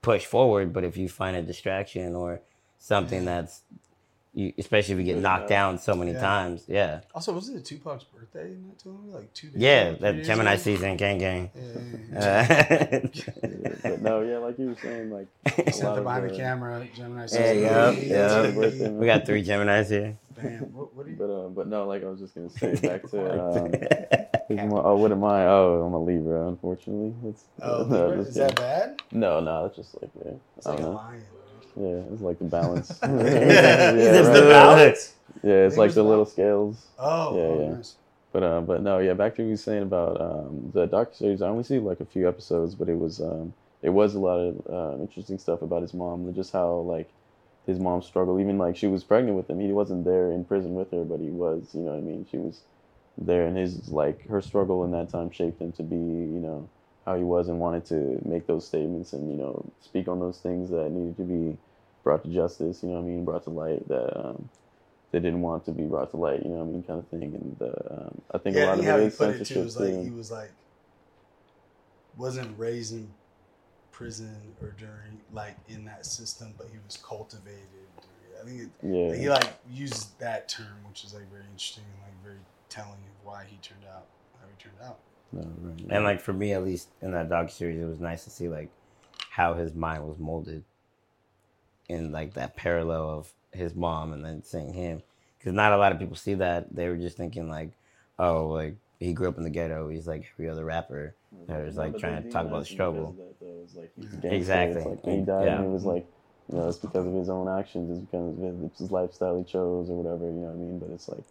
push 0.00 0.24
forward 0.24 0.72
but 0.72 0.84
if 0.84 0.96
you 0.96 1.08
find 1.08 1.36
a 1.36 1.42
distraction 1.42 2.14
or 2.14 2.40
something 2.78 3.24
that's 3.24 3.62
you, 4.34 4.52
especially 4.58 4.94
if 4.94 4.98
you 5.00 5.06
get 5.14 5.18
knocked 5.22 5.48
down 5.48 5.78
so 5.78 5.94
many 5.94 6.12
Yeah. 6.12 6.20
times 6.20 6.64
yeah 6.68 7.00
Also, 7.14 7.32
wasn't 7.32 7.58
it 7.58 7.64
Tupac's 7.64 8.04
birthday 8.04 8.54
not 8.66 8.78
too 8.78 8.90
long 8.90 9.08
ago? 9.08 9.18
Like 9.18 9.32
two 9.34 9.48
days 9.48 9.60
yeah 9.60 9.92
that 10.00 10.24
gemini 10.24 10.52
ago? 10.52 10.62
season 10.62 10.96
gang 10.96 11.18
gang 11.18 11.50
Yeah, 11.54 11.62
yeah, 12.12 12.88
yeah. 12.92 13.00
uh, 13.12 13.76
but 13.82 14.02
no, 14.02 14.20
yeah, 14.22 14.38
like 14.38 14.58
you 14.58 14.66
were 14.68 14.76
saying, 14.82 15.10
like 15.10 15.26
He 15.64 15.72
sent 15.72 15.84
lot 15.88 15.94
the 15.96 16.02
behind 16.02 16.24
the 16.24 16.28
the- 16.30 16.36
camera, 16.36 16.86
Gemini. 16.94 17.20
Yeah, 17.22 17.26
says, 17.26 17.62
yup, 17.62 17.94
"Hey, 17.94 18.08
yup. 18.08 18.44
hey, 18.46 18.52
Birthday, 18.52 18.90
we 18.90 19.06
got 19.06 19.26
three 19.26 19.42
geminis 19.44 19.88
here 19.88 20.16
Damn, 20.40 20.72
what, 20.72 20.94
what 20.94 21.06
are 21.06 21.10
you? 21.10 21.16
But 21.16 21.30
uh, 21.30 21.48
but 21.48 21.66
no, 21.66 21.86
like 21.86 22.04
I 22.04 22.08
was 22.08 22.20
just 22.20 22.34
gonna 22.36 22.48
say 22.50 22.76
back 22.76 23.02
to 23.10 23.18
um, 24.54 24.68
my- 24.70 24.80
oh, 24.84 24.96
what 24.96 25.10
am 25.10 25.24
I? 25.24 25.46
Oh, 25.46 25.82
I'm 25.84 25.94
a 25.94 25.98
Libra, 26.02 26.46
unfortunately. 26.48 27.12
It's, 27.28 27.44
Oh, 27.60 27.84
no, 27.90 28.06
Libra? 28.08 28.16
just 28.18 28.28
is 28.30 28.34
that 28.36 28.54
bad? 28.56 29.02
No, 29.10 29.40
no, 29.40 29.64
it's 29.66 29.76
just 29.76 30.00
like 30.00 30.10
yeah, 30.24 30.32
It's 30.56 30.66
I 30.66 30.70
like 30.70 30.78
a 30.78 30.82
don't 30.82 30.92
know. 30.92 30.96
lion. 30.96 31.22
Yeah, 31.80 32.02
it's 32.12 32.22
like 32.22 32.38
the 32.38 32.44
balance. 32.46 32.98
Yeah, 33.04 33.92
Is 33.94 34.28
right. 34.28 34.34
the 34.34 34.48
balance? 34.48 35.14
Yeah, 35.42 35.66
it's 35.66 35.76
like 35.76 35.90
Libra's 35.90 35.94
the 35.94 36.02
the 36.02 36.08
little 36.08 36.24
balance? 36.24 36.32
scales. 36.32 36.86
Oh, 36.98 37.36
Yeah, 37.36 37.42
oh, 37.42 37.60
yeah. 37.62 37.74
nice. 37.76 37.96
But 38.32 38.42
uh, 38.42 38.60
but 38.62 38.82
no, 38.82 38.98
yeah. 38.98 39.14
Back 39.14 39.36
to 39.36 39.42
what 39.42 39.46
you 39.46 39.52
were 39.52 39.56
saying 39.56 39.82
about 39.84 40.20
um, 40.20 40.70
the 40.74 40.86
docu 40.88 41.14
series. 41.16 41.42
I 41.42 41.48
only 41.48 41.64
see 41.64 41.78
like 41.78 42.00
a 42.00 42.04
few 42.06 42.28
episodes, 42.28 42.74
but 42.74 42.88
it 42.88 42.98
was 42.98 43.20
um, 43.20 43.54
it 43.82 43.90
was 43.90 44.14
a 44.14 44.18
lot 44.20 44.38
of 44.38 44.66
uh, 44.68 45.02
interesting 45.02 45.38
stuff 45.38 45.62
about 45.62 45.82
his 45.82 45.94
mom, 45.94 46.26
and 46.26 46.34
just 46.34 46.52
how 46.52 46.76
like 46.80 47.08
his 47.66 47.78
mom 47.78 48.02
struggled. 48.02 48.40
Even 48.40 48.58
like 48.58 48.76
she 48.76 48.86
was 48.86 49.04
pregnant 49.04 49.36
with 49.36 49.48
him, 49.48 49.60
he 49.60 49.72
wasn't 49.72 50.04
there 50.04 50.30
in 50.32 50.44
prison 50.44 50.74
with 50.74 50.90
her, 50.92 51.04
but 51.04 51.20
he 51.20 51.30
was. 51.30 51.70
You 51.74 51.82
know 51.82 51.92
what 51.92 51.98
I 51.98 52.02
mean? 52.02 52.26
She 52.30 52.38
was 52.38 52.60
there, 53.16 53.46
and 53.46 53.56
his 53.56 53.88
like 53.88 54.26
her 54.28 54.42
struggle 54.42 54.84
in 54.84 54.90
that 54.92 55.10
time 55.10 55.30
shaped 55.30 55.60
him 55.60 55.72
to 55.72 55.82
be 55.82 55.96
you 55.96 56.40
know 56.40 56.68
how 57.06 57.16
he 57.16 57.24
was 57.24 57.48
and 57.48 57.58
wanted 57.58 57.86
to 57.86 58.20
make 58.28 58.46
those 58.46 58.66
statements 58.66 59.12
and 59.14 59.30
you 59.30 59.36
know 59.36 59.64
speak 59.80 60.08
on 60.08 60.20
those 60.20 60.38
things 60.38 60.70
that 60.70 60.90
needed 60.90 61.16
to 61.16 61.22
be 61.24 61.56
brought 62.08 62.24
to 62.24 62.30
justice. 62.34 62.82
You 62.82 62.90
know 62.90 62.96
what 62.96 63.02
I 63.02 63.12
mean? 63.12 63.24
Brought 63.26 63.44
to 63.44 63.50
light 63.50 63.88
that. 63.88 64.18
Um, 64.18 64.50
they 65.12 65.20
didn't 65.20 65.42
want 65.42 65.64
to 65.66 65.72
be 65.72 65.84
brought 65.84 66.10
to 66.12 66.18
light, 66.18 66.42
you 66.42 66.50
know 66.50 66.56
what 66.64 66.70
I 66.70 66.72
mean, 66.72 66.84
kind 66.84 67.00
of 67.00 67.08
thing. 67.08 67.34
And 67.34 67.62
uh, 67.62 67.94
um, 67.94 68.22
I 68.34 68.38
think 68.38 68.56
a 68.56 68.60
Yeah, 68.60 68.66
lot 68.66 68.78
he 68.78 68.80
of 68.80 68.86
how 68.86 68.98
it 68.98 69.02
he 69.02 69.10
put 69.10 69.30
it 69.30 69.44
too 69.44 69.56
censorship 69.56 69.64
was 69.64 69.76
like 69.76 69.94
too. 69.94 70.02
he 70.02 70.10
was 70.10 70.30
like 70.30 70.52
wasn't 72.16 72.58
raised 72.58 72.92
in 72.94 73.14
prison 73.92 74.54
or 74.62 74.70
during 74.78 75.22
like 75.32 75.56
in 75.68 75.84
that 75.86 76.06
system, 76.06 76.54
but 76.56 76.68
he 76.68 76.78
was 76.84 76.96
cultivated. 76.96 77.88
I 78.40 78.46
think 78.46 78.62
it, 78.62 78.70
yeah, 78.82 79.14
he 79.16 79.28
like 79.28 79.48
used 79.70 80.18
that 80.20 80.48
term, 80.48 80.84
which 80.88 81.04
is 81.04 81.14
like 81.14 81.30
very 81.30 81.44
interesting 81.50 81.84
and 81.92 82.02
like 82.02 82.22
very 82.22 82.40
telling 82.68 82.92
of 82.92 83.26
why 83.26 83.44
he 83.48 83.56
turned 83.58 83.84
out 83.84 84.06
how 84.40 84.46
he 84.48 84.62
turned 84.62 84.80
out. 84.84 84.98
no, 85.32 85.42
right, 85.62 85.86
And 85.90 86.04
like 86.04 86.20
for 86.20 86.32
me, 86.32 86.52
at 86.52 86.64
least 86.64 86.88
in 87.02 87.12
that 87.12 87.28
docu 87.28 87.50
series, 87.50 87.80
it 87.80 87.86
was 87.86 88.00
nice 88.00 88.24
to 88.24 88.30
see 88.30 88.48
like 88.48 88.70
how 89.30 89.54
his 89.54 89.74
mind 89.74 90.06
was 90.06 90.18
molded 90.18 90.64
in 91.88 92.12
like 92.12 92.34
that 92.34 92.56
parallel 92.56 93.08
of 93.10 93.32
his 93.52 93.74
mom 93.74 94.12
and 94.12 94.24
then 94.24 94.42
seeing 94.42 94.72
him. 94.72 95.02
Because 95.38 95.52
not 95.52 95.72
a 95.72 95.76
lot 95.78 95.92
of 95.92 95.98
people 95.98 96.16
see 96.16 96.34
that. 96.34 96.74
They 96.74 96.88
were 96.88 96.96
just 96.96 97.16
thinking 97.16 97.48
like, 97.48 97.70
oh, 98.18 98.48
like 98.48 98.76
he 98.98 99.12
grew 99.12 99.28
up 99.28 99.38
in 99.38 99.44
the 99.44 99.50
ghetto. 99.50 99.88
He's 99.88 100.06
like 100.06 100.26
every 100.34 100.48
other 100.48 100.64
rapper. 100.64 101.14
that 101.46 101.64
was, 101.64 101.76
like, 101.76 101.96
trying 101.98 102.22
to 102.22 102.30
talk 102.30 102.46
about 102.46 102.60
the 102.60 102.64
struggle. 102.66 103.12
because 103.12 103.32
of 103.68 103.74
that, 103.74 103.80
like 103.80 103.90
he's 103.96 104.12
a 104.12 104.16
Yeah. 104.16 104.20
gangster. 104.22 104.36
Exactly. 104.36 104.82
Like 104.84 105.04
he 105.04 105.20
died, 105.22 105.44
Yeah. 105.46 105.56
and 105.56 105.64
he 105.66 105.70
was 105.70 105.84
like, 105.84 106.06
you 106.50 106.58
know, 106.58 106.68
it's 106.68 106.78
because 106.78 107.06
of 107.06 107.12
his 107.12 107.28
own 107.28 107.48
actions. 107.48 107.90
It's 107.90 108.00
because 108.00 108.32
of 108.32 108.38
his, 108.38 108.64
it's 108.64 108.78
his 108.80 108.90
lifestyle 108.90 109.36
he 109.38 109.44
chose 109.44 109.88
or 109.90 109.94
whatever. 110.02 110.24
You 110.24 110.32
know 110.40 110.46
what 110.48 110.54
I 110.54 110.56
mean? 110.56 110.78
But 110.78 110.90
it's 110.90 111.08
like 111.08 111.22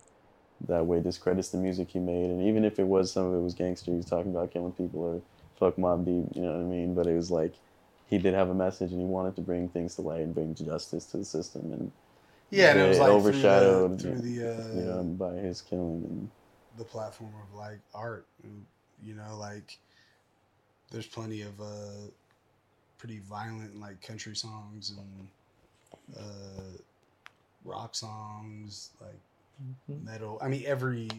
that 0.67 0.86
way 0.86 1.00
discredits 1.02 1.50
the 1.50 1.58
music 1.58 1.89
he 1.91 2.00
made, 2.00 2.30
and 2.30 2.41
even 2.41 2.63
if 2.63 2.80
it 2.80 2.86
was 2.88 3.12
some 3.12 3.26
of 3.26 3.34
it 3.36 3.43
was 3.43 3.54
gangster, 3.54 3.91
he's 3.91 4.06
talking 4.06 4.32
about 4.32 4.52
killing 4.52 4.72
people 4.72 5.02
or 5.02 5.22
fuck 5.60 5.76
Mobb 5.76 6.06
Deep. 6.06 6.36
You 6.36 6.43
know 6.43 6.54
what 6.54 6.62
I 6.62 6.63
mean? 6.63 6.93
But 6.93 7.08
it 7.08 7.15
was 7.15 7.30
like 7.32 7.54
he 8.10 8.17
did 8.17 8.34
have 8.34 8.50
a 8.50 8.54
message, 8.54 8.91
and 8.91 9.00
he 9.00 9.06
wanted 9.06 9.36
to 9.36 9.41
bring 9.41 9.70
things 9.70 9.96
to 9.96 10.02
light 10.02 10.22
and 10.22 10.34
bring 10.34 10.56
justice 10.56 11.06
to 11.08 11.17
the 11.17 11.26
system, 11.26 11.72
and 11.74 11.91
Yeah, 12.50 12.72
and 12.72 12.80
it 12.80 12.88
was 12.88 13.00
like 13.00 13.10
overshadowed, 13.10 14.00
through 14.00 14.20
the, 14.20 14.22
through 14.24 14.36
the 14.36 14.50
uh, 14.50 14.80
you 14.80 14.86
know, 14.86 15.04
by 15.04 15.34
his 15.34 15.62
killing. 15.62 16.04
And 16.06 16.30
the 16.78 16.86
platform 16.86 17.34
of 17.41 17.58
like 17.58 17.80
art. 17.93 18.28
You 19.04 19.13
know, 19.15 19.38
like 19.38 19.78
there's 20.91 21.08
plenty 21.08 21.41
of 21.41 21.60
uh, 21.60 22.10
pretty 22.98 23.20
violent 23.20 23.80
like 23.80 24.02
country 24.02 24.36
songs 24.36 24.98
and 24.98 25.28
uh, 26.17 26.78
rock 27.63 27.96
songs, 27.96 28.91
like 29.02 29.20
metal. 29.88 30.39
I 30.41 30.48
mean, 30.48 30.63
every 30.65 31.10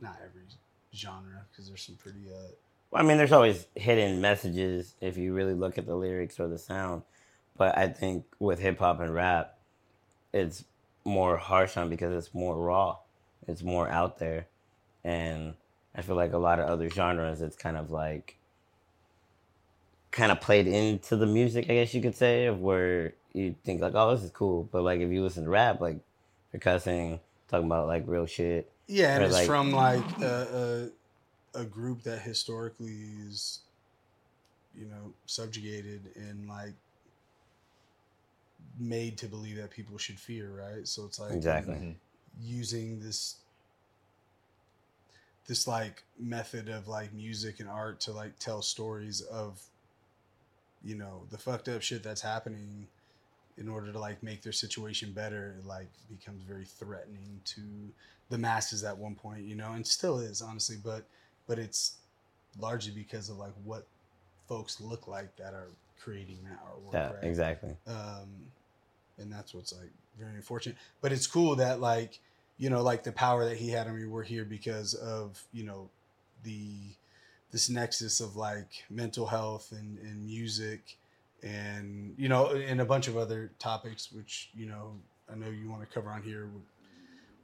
not 0.00 0.16
every 0.24 0.42
genre 0.94 1.44
because 1.50 1.68
there's 1.68 1.82
some 1.82 1.96
pretty 1.96 2.28
uh, 2.30 2.50
I 2.92 3.02
mean, 3.02 3.18
there's 3.18 3.32
always 3.32 3.66
hidden 3.74 4.20
messages 4.20 4.94
if 5.00 5.16
you 5.16 5.34
really 5.34 5.54
look 5.54 5.76
at 5.78 5.86
the 5.86 5.94
lyrics 5.94 6.40
or 6.40 6.48
the 6.48 6.58
sound. 6.58 7.02
But 7.56 7.76
I 7.76 7.88
think 7.88 8.24
with 8.38 8.60
hip 8.60 8.78
hop 8.78 9.00
and 9.00 9.14
rap, 9.14 9.58
it's 10.32 10.64
more 11.04 11.36
harsh 11.36 11.76
on 11.76 11.90
because 11.90 12.14
it's 12.14 12.34
more 12.34 12.56
raw. 12.56 12.96
It's 13.46 13.62
more 13.62 13.88
out 13.88 14.18
there. 14.18 14.46
And 15.04 15.54
I 15.94 16.02
feel 16.02 16.16
like 16.16 16.32
a 16.32 16.38
lot 16.38 16.60
of 16.60 16.66
other 16.68 16.88
genres, 16.88 17.40
it's 17.42 17.56
kind 17.56 17.76
of 17.76 17.90
like 17.90 18.36
kind 20.10 20.32
of 20.32 20.40
played 20.40 20.66
into 20.66 21.16
the 21.16 21.26
music, 21.26 21.66
I 21.68 21.74
guess 21.74 21.92
you 21.94 22.00
could 22.00 22.16
say, 22.16 22.46
of 22.46 22.60
where 22.60 23.12
you 23.34 23.54
think 23.64 23.80
like, 23.82 23.94
oh, 23.94 24.14
this 24.14 24.24
is 24.24 24.30
cool. 24.30 24.68
But 24.72 24.82
like 24.82 25.00
if 25.00 25.10
you 25.10 25.22
listen 25.22 25.44
to 25.44 25.50
rap, 25.50 25.80
like 25.80 25.98
you're 26.52 26.60
cussing, 26.60 27.20
talking 27.48 27.66
about 27.66 27.86
like 27.86 28.04
real 28.06 28.26
shit. 28.26 28.70
yeah, 28.86 29.14
and 29.16 29.24
it's 29.24 29.34
like- 29.34 29.46
from 29.46 29.72
like 29.72 30.20
a, 30.20 30.90
a 30.90 30.90
a 31.58 31.64
group 31.64 32.02
that 32.02 32.20
historically 32.20 32.96
is 33.26 33.60
you 34.76 34.86
know 34.86 35.12
subjugated 35.26 36.00
and 36.16 36.48
like 36.48 36.74
made 38.78 39.18
to 39.18 39.26
believe 39.26 39.56
that 39.56 39.70
people 39.70 39.98
should 39.98 40.18
fear, 40.18 40.50
right? 40.50 40.86
So 40.86 41.04
it's 41.04 41.18
like 41.18 41.32
Exactly. 41.32 41.74
Mhm. 41.74 41.94
using 42.40 43.00
this 43.00 43.36
this 45.46 45.66
like 45.66 46.04
method 46.18 46.68
of 46.68 46.86
like 46.88 47.12
music 47.12 47.58
and 47.60 47.68
art 47.68 48.00
to 48.00 48.12
like 48.12 48.38
tell 48.38 48.62
stories 48.62 49.22
of 49.22 49.60
you 50.84 50.94
know 50.94 51.22
the 51.30 51.38
fucked 51.38 51.68
up 51.68 51.82
shit 51.82 52.02
that's 52.02 52.20
happening 52.20 52.86
in 53.56 53.68
order 53.68 53.90
to 53.92 53.98
like 53.98 54.22
make 54.22 54.42
their 54.42 54.52
situation 54.52 55.12
better 55.12 55.56
it 55.58 55.66
like 55.66 55.88
becomes 56.08 56.42
very 56.42 56.64
threatening 56.64 57.40
to 57.44 57.62
the 58.28 58.38
masses 58.38 58.84
at 58.84 58.96
one 58.96 59.14
point 59.14 59.40
you 59.42 59.56
know 59.56 59.72
and 59.72 59.86
still 59.86 60.18
is 60.18 60.42
honestly 60.42 60.76
but 60.82 61.04
but 61.48 61.58
it's 61.58 61.96
largely 62.60 62.92
because 62.92 63.28
of 63.30 63.38
like 63.38 63.54
what 63.64 63.86
folks 64.48 64.80
look 64.80 65.08
like 65.08 65.34
that 65.36 65.54
are 65.54 65.68
creating 66.00 66.38
that 66.44 66.58
artwork 66.64 66.92
Yeah, 66.92 67.12
right? 67.14 67.24
exactly. 67.24 67.74
um, 67.88 68.28
and 69.18 69.32
that's 69.32 69.52
what's 69.52 69.72
like 69.72 69.90
very 70.16 70.36
unfortunate. 70.36 70.76
But 71.00 71.10
it's 71.12 71.26
cool 71.26 71.56
that 71.56 71.80
like 71.80 72.20
you 72.58 72.70
know 72.70 72.82
like 72.82 73.02
the 73.02 73.12
power 73.12 73.44
that 73.48 73.56
he 73.56 73.70
had 73.70 73.88
on 73.88 73.96
me. 73.96 74.06
We're 74.06 74.22
here 74.22 74.44
because 74.44 74.94
of 74.94 75.42
you 75.52 75.64
know 75.64 75.90
the 76.44 76.70
this 77.50 77.68
nexus 77.68 78.20
of 78.20 78.36
like 78.36 78.84
mental 78.90 79.26
health 79.26 79.72
and, 79.72 79.98
and 79.98 80.24
music 80.24 80.96
and 81.42 82.14
you 82.18 82.28
know 82.28 82.48
and 82.48 82.80
a 82.80 82.84
bunch 82.84 83.08
of 83.08 83.16
other 83.16 83.50
topics 83.58 84.12
which 84.12 84.50
you 84.54 84.66
know 84.66 84.92
I 85.32 85.36
know 85.36 85.48
you 85.48 85.68
want 85.70 85.82
to 85.82 85.86
cover 85.86 86.10
on 86.10 86.22
here 86.22 86.48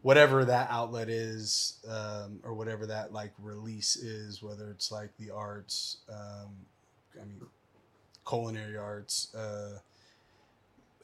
whatever 0.05 0.45
that 0.45 0.69
outlet 0.71 1.09
is 1.09 1.79
um, 1.88 2.38
or 2.45 2.53
whatever 2.53 2.85
that 2.87 3.11
like 3.12 3.33
release 3.40 3.97
is 3.97 4.43
whether 4.43 4.71
it's 4.71 4.93
like 4.93 5.11
the 5.19 5.31
arts 5.31 5.99
um, 6.11 6.51
I 7.21 7.25
mean 7.25 7.40
culinary 8.27 8.77
arts 8.77 9.35
uh, 9.35 9.79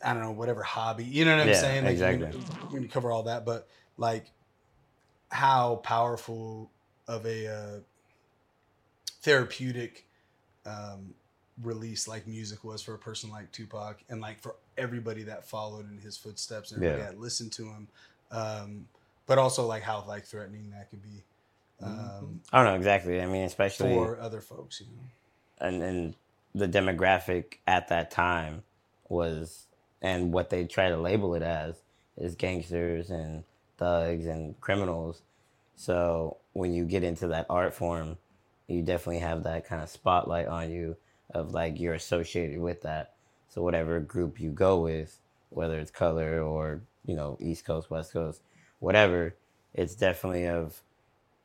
I 0.04 0.14
don't 0.14 0.22
know, 0.22 0.30
whatever 0.30 0.62
hobby. 0.62 1.04
You 1.04 1.24
know 1.24 1.36
what 1.36 1.42
I'm 1.42 1.48
Yeah, 1.48 1.54
saying? 1.54 1.84
Like, 1.84 1.92
exactly. 1.92 2.40
We're 2.70 2.78
gonna, 2.78 2.88
cover 2.88 3.10
all 3.12 3.24
that, 3.24 3.44
but 3.44 3.68
like 3.98 4.30
how 5.30 5.76
powerful 5.76 6.70
of 7.06 7.26
a 7.26 7.46
uh, 7.46 7.80
therapeutic 9.22 10.06
um, 10.64 11.14
release 11.62 12.08
like 12.08 12.26
music 12.26 12.64
was 12.64 12.80
for 12.80 12.94
a 12.94 12.98
person 12.98 13.30
like 13.30 13.52
Tupac, 13.52 13.98
and 14.08 14.20
like 14.20 14.40
for 14.40 14.56
everybody 14.78 15.24
that 15.24 15.46
followed 15.48 15.90
in 15.90 15.98
his 15.98 16.16
footsteps 16.16 16.72
and 16.72 16.82
everybody 16.82 17.02
Yeah. 17.02 17.10
that 17.10 17.20
listened 17.20 17.52
to 17.52 17.64
him. 17.66 17.88
Um, 18.30 18.86
but 19.26 19.38
also 19.38 19.66
like 19.66 19.82
how 19.82 20.04
like 20.06 20.24
threatening 20.24 20.70
that 20.70 20.90
could 20.90 21.02
be 21.02 21.24
um, 21.82 22.40
I 22.52 22.58
don't 22.58 22.66
know 22.66 22.76
exactly. 22.76 23.20
I 23.20 23.26
mean, 23.26 23.44
especially 23.44 23.94
for 23.94 24.20
other 24.20 24.40
folks. 24.40 24.80
You 24.80 24.86
know. 24.86 25.66
and 25.66 25.82
and 25.82 26.14
the 26.54 26.68
demographic 26.68 27.54
at 27.66 27.88
that 27.88 28.10
time 28.10 28.62
was 29.08 29.66
and 30.02 30.32
what 30.32 30.50
they 30.50 30.64
try 30.64 30.88
to 30.88 30.96
label 30.96 31.34
it 31.34 31.42
as 31.42 31.76
is 32.16 32.34
gangsters 32.34 33.10
and 33.10 33.44
thugs 33.78 34.26
and 34.26 34.60
criminals. 34.60 35.22
So 35.76 36.36
when 36.52 36.74
you 36.74 36.84
get 36.84 37.04
into 37.04 37.28
that 37.28 37.46
art 37.48 37.74
form, 37.74 38.18
you 38.66 38.82
definitely 38.82 39.20
have 39.20 39.44
that 39.44 39.66
kind 39.66 39.82
of 39.82 39.88
spotlight 39.88 40.46
on 40.46 40.70
you 40.70 40.96
of 41.32 41.52
like 41.52 41.80
you're 41.80 41.94
associated 41.94 42.58
with 42.58 42.82
that. 42.82 43.14
So 43.48 43.62
whatever 43.62 44.00
group 44.00 44.40
you 44.40 44.50
go 44.50 44.80
with, 44.80 45.18
whether 45.48 45.78
it's 45.78 45.90
color 45.90 46.40
or 46.42 46.82
you 47.04 47.16
know 47.16 47.36
East 47.40 47.64
Coast, 47.64 47.90
West 47.90 48.12
Coast, 48.12 48.40
whatever, 48.78 49.34
it's 49.74 49.94
definitely 49.94 50.46
of 50.46 50.80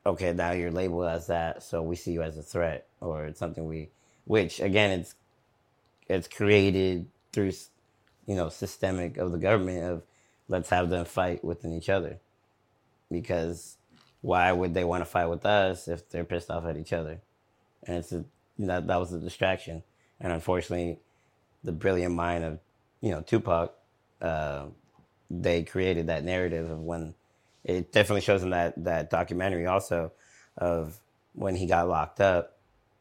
okay 0.05 0.33
now 0.33 0.51
you're 0.51 0.71
labeled 0.71 1.07
as 1.07 1.27
that, 1.27 1.63
so 1.63 1.81
we 1.81 1.95
see 1.95 2.11
you 2.11 2.21
as 2.21 2.37
a 2.37 2.43
threat 2.43 2.87
or 3.01 3.25
it's 3.25 3.39
something 3.39 3.65
we, 3.65 3.89
which 4.25 4.59
again 4.59 4.99
it's 4.99 5.15
it's 6.07 6.27
created 6.27 7.07
through 7.31 7.51
you 8.25 8.35
know 8.35 8.49
systemic 8.49 9.17
of 9.17 9.31
the 9.31 9.37
government 9.37 9.83
of 9.83 10.03
let's 10.47 10.69
have 10.69 10.89
them 10.89 11.05
fight 11.05 11.43
within 11.43 11.73
each 11.73 11.89
other. 11.89 12.19
Because 13.11 13.77
why 14.21 14.51
would 14.51 14.73
they 14.73 14.83
want 14.83 15.01
to 15.01 15.05
fight 15.05 15.27
with 15.27 15.45
us 15.45 15.87
if 15.87 16.09
they're 16.09 16.23
pissed 16.23 16.49
off 16.49 16.65
at 16.65 16.77
each 16.77 16.93
other? 16.93 17.19
And 17.83 17.97
it's 17.97 18.11
a 18.11 18.25
that 18.59 18.87
that 18.87 18.99
was 18.99 19.13
a 19.13 19.19
distraction. 19.19 19.83
And 20.19 20.31
unfortunately 20.31 20.99
the 21.63 21.71
brilliant 21.71 22.13
mind 22.15 22.43
of 22.43 22.59
you 23.01 23.11
know 23.11 23.21
Tupac 23.21 23.73
uh, 24.21 24.65
they 25.29 25.63
created 25.63 26.07
that 26.07 26.23
narrative 26.23 26.69
of 26.69 26.79
when 26.79 27.15
it 27.63 27.91
definitely 27.91 28.21
shows 28.21 28.43
in 28.43 28.51
that 28.51 28.73
that 28.83 29.09
documentary 29.09 29.65
also 29.65 30.11
of 30.57 30.99
when 31.33 31.55
he 31.55 31.65
got 31.65 31.87
locked 31.87 32.21
up 32.21 32.55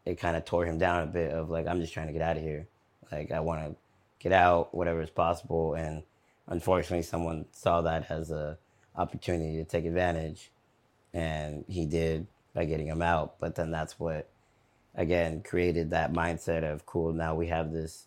it 0.05 0.19
kind 0.19 0.37
of 0.37 0.45
tore 0.45 0.67
him 0.67 0.79
down 0.79 1.03
a 1.03 1.07
bit 1.07 1.33
of 1.33 1.51
like 1.51 1.67
I'm 1.67 1.81
just 1.81 1.93
trying 1.93 2.09
to 2.09 2.13
get 2.13 2.23
out 2.23 2.37
of 2.37 2.43
here. 2.43 2.67
Like 3.11 3.31
I 3.31 3.41
want 3.41 3.65
to 3.65 3.77
get 4.19 4.33
out 4.33 4.75
whatever 4.75 5.01
is 5.01 5.11
possible. 5.11 5.75
And 5.75 6.03
unfortunately 6.47 7.03
someone 7.03 7.47
saw 7.53 7.81
that 7.83 8.11
as 8.11 8.31
a 8.31 8.59
opportunity 8.97 9.57
to 9.57 9.65
take 9.65 9.85
advantage 9.85 10.51
and 11.13 11.65
he 11.69 11.87
did 11.87 12.27
by 12.55 12.65
getting 12.65 12.87
him 12.87 13.03
out. 13.03 13.39
But 13.41 13.55
then 13.55 13.71
that's 13.71 13.99
what 13.99 14.29
again 14.95 15.43
created 15.43 15.91
that 15.91 16.13
mindset 16.13 16.71
of 16.71 16.87
cool 16.87 17.13
now 17.13 17.35
we 17.35 17.49
have 17.49 17.73
this 17.73 18.07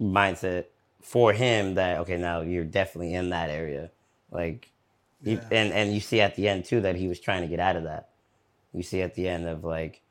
mindset 0.00 0.66
for 1.02 1.32
him 1.32 1.74
that 1.74 1.98
okay 2.00 2.16
now 2.16 2.40
you're 2.42 2.64
definitely 2.64 3.14
in 3.14 3.30
that 3.30 3.50
area. 3.50 3.90
Like 4.30 4.70
he, 5.24 5.34
and 5.50 5.72
and 5.72 5.92
you 5.92 6.00
see 6.00 6.20
at 6.20 6.36
the 6.36 6.48
end 6.48 6.64
too 6.64 6.80
that 6.82 6.96
he 6.96 7.08
was 7.08 7.20
trying 7.20 7.42
to 7.42 7.48
get 7.48 7.60
out 7.60 7.76
of 7.76 7.84
that. 7.84 8.10
You 8.72 8.82
see 8.82 9.02
at 9.02 9.14
the 9.14 9.28
end 9.28 9.46
of 9.46 9.64
like 9.64 10.02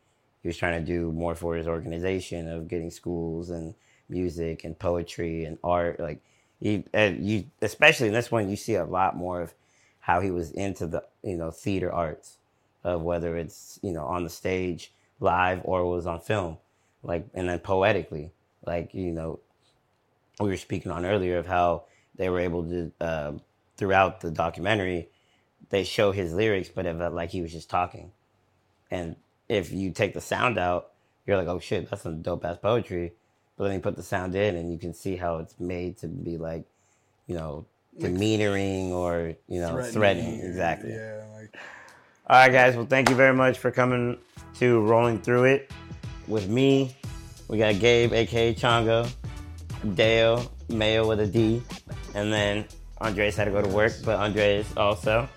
he 0.41 0.47
was 0.47 0.57
trying 0.57 0.83
to 0.83 0.85
do 0.85 1.11
more 1.11 1.35
for 1.35 1.55
his 1.55 1.67
organization 1.67 2.47
of 2.49 2.67
getting 2.67 2.91
schools 2.91 3.49
and 3.49 3.75
music 4.09 4.63
and 4.63 4.77
poetry 4.77 5.45
and 5.45 5.57
art. 5.63 5.99
Like 5.99 6.21
he 6.59 6.83
and 6.93 7.25
you 7.25 7.45
especially 7.61 8.07
in 8.07 8.13
this 8.13 8.31
one 8.31 8.49
you 8.49 8.55
see 8.55 8.75
a 8.75 8.85
lot 8.85 9.15
more 9.15 9.41
of 9.41 9.53
how 10.01 10.21
he 10.21 10.31
was 10.31 10.51
into 10.51 10.87
the 10.87 11.03
you 11.23 11.37
know 11.37 11.51
theater 11.51 11.91
arts 11.91 12.37
of 12.83 13.01
whether 13.01 13.37
it's 13.37 13.79
you 13.83 13.91
know 13.91 14.05
on 14.05 14.23
the 14.23 14.29
stage 14.29 14.91
live 15.19 15.61
or 15.63 15.85
was 15.85 16.07
on 16.07 16.19
film. 16.19 16.57
Like 17.03 17.27
and 17.33 17.49
then 17.49 17.59
poetically 17.59 18.31
like 18.65 18.93
you 18.93 19.11
know 19.11 19.39
we 20.39 20.49
were 20.49 20.57
speaking 20.57 20.91
on 20.91 21.05
earlier 21.05 21.37
of 21.37 21.45
how 21.45 21.83
they 22.15 22.29
were 22.29 22.39
able 22.39 22.63
to 22.63 22.91
uh, 23.01 23.31
throughout 23.77 24.21
the 24.21 24.31
documentary 24.31 25.09
they 25.69 25.83
show 25.83 26.11
his 26.11 26.33
lyrics 26.33 26.69
but 26.69 26.85
it 26.85 26.97
felt 26.97 27.13
like 27.13 27.29
he 27.29 27.41
was 27.41 27.51
just 27.51 27.69
talking 27.69 28.11
and 28.89 29.15
if 29.47 29.71
you 29.71 29.91
take 29.91 30.13
the 30.13 30.21
sound 30.21 30.57
out 30.57 30.91
you're 31.25 31.37
like 31.37 31.47
oh 31.47 31.59
shit 31.59 31.89
that's 31.89 32.03
some 32.03 32.21
dope 32.21 32.43
ass 32.45 32.57
poetry 32.57 33.13
but 33.57 33.65
then 33.65 33.73
you 33.73 33.79
put 33.79 33.95
the 33.95 34.03
sound 34.03 34.35
in 34.35 34.55
and 34.55 34.71
you 34.71 34.77
can 34.77 34.93
see 34.93 35.15
how 35.15 35.37
it's 35.37 35.59
made 35.59 35.97
to 35.97 36.07
be 36.07 36.37
like 36.37 36.65
you 37.27 37.35
know 37.35 37.65
Like 37.97 38.13
demeanoring 38.13 38.91
or 38.93 39.33
you 39.47 39.59
know 39.59 39.81
threatening, 39.91 40.41
or- 40.41 40.45
exactly 40.47 40.91
Yeah, 40.93 41.23
like 41.35 41.55
all 42.29 42.35
right, 42.35 42.51
guys. 42.51 42.75
Well, 42.75 42.85
thank 42.85 43.09
you 43.09 43.15
very 43.15 43.33
much 43.33 43.57
for 43.57 43.71
coming 43.71 44.15
to 44.59 44.81
Rolling 44.81 45.19
Through 45.19 45.45
It 45.45 45.71
with 46.27 46.47
me. 46.47 46.95
We 47.47 47.57
got 47.57 47.79
Gabe, 47.79 48.13
aka 48.13 48.53
Chango, 48.53 49.11
Dale, 49.95 50.51
Mayo 50.69 51.07
with 51.07 51.19
a 51.19 51.27
D, 51.27 51.61
and 52.15 52.31
then 52.31 52.65
Andres 52.99 53.35
had 53.35 53.45
to 53.45 53.51
go 53.51 53.61
to 53.61 53.67
work, 53.67 53.93
but 54.03 54.19
Andres 54.19 54.67
also. 54.75 55.27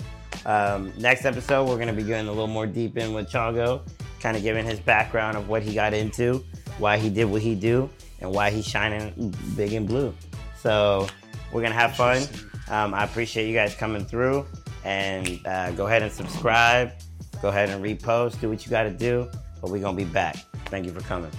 Um, 0.45 0.93
next 0.99 1.25
episode, 1.25 1.69
we're 1.69 1.77
to 1.89 1.93
be 1.93 2.03
going 2.03 2.27
a 2.27 2.31
little 2.31 2.47
more 2.47 2.67
deep 2.67 2.97
in 2.97 3.13
with 3.13 3.31
Chango, 3.31 3.83
kind 4.21 4.37
of 4.37 4.43
giving 4.43 4.65
his 4.65 4.81
background 4.81 5.37
of 5.37 5.49
what 5.49 5.63
he 5.63 5.75
got 5.75 5.95
into, 5.95 6.45
why 6.79 6.99
he 6.99 7.09
did 7.11 7.27
what 7.27 7.43
he 7.43 7.55
do, 7.55 7.89
and 8.21 8.33
why 8.33 8.51
he's 8.51 8.67
shining 8.67 9.35
big 9.57 9.73
and 9.73 9.87
blue. 9.87 10.15
So 10.59 11.07
we're 11.53 11.61
to 11.73 11.79
have 11.79 11.95
fun. 11.97 12.23
Um, 12.71 12.95
I 12.95 13.05
appreciate 13.05 13.47
you 13.47 13.55
guys 13.55 13.75
coming 13.75 14.05
through 14.05 14.47
and 14.85 15.41
uh, 15.47 15.73
go 15.73 15.87
ahead 15.87 16.03
and 16.03 16.11
subscribe. 16.11 16.93
Go 17.41 17.49
ahead 17.49 17.69
and 17.69 17.85
repost. 17.85 18.41
Do 18.41 18.49
what 18.49 18.65
you 18.65 18.71
got 18.71 18.85
to 18.85 18.91
do. 18.91 19.29
But 19.61 19.71
we're 19.71 19.81
to 19.97 20.05
be 20.05 20.11
back. 20.11 20.37
Thank 20.67 20.87
you 20.87 20.93
for 20.93 21.01
coming. 21.01 21.31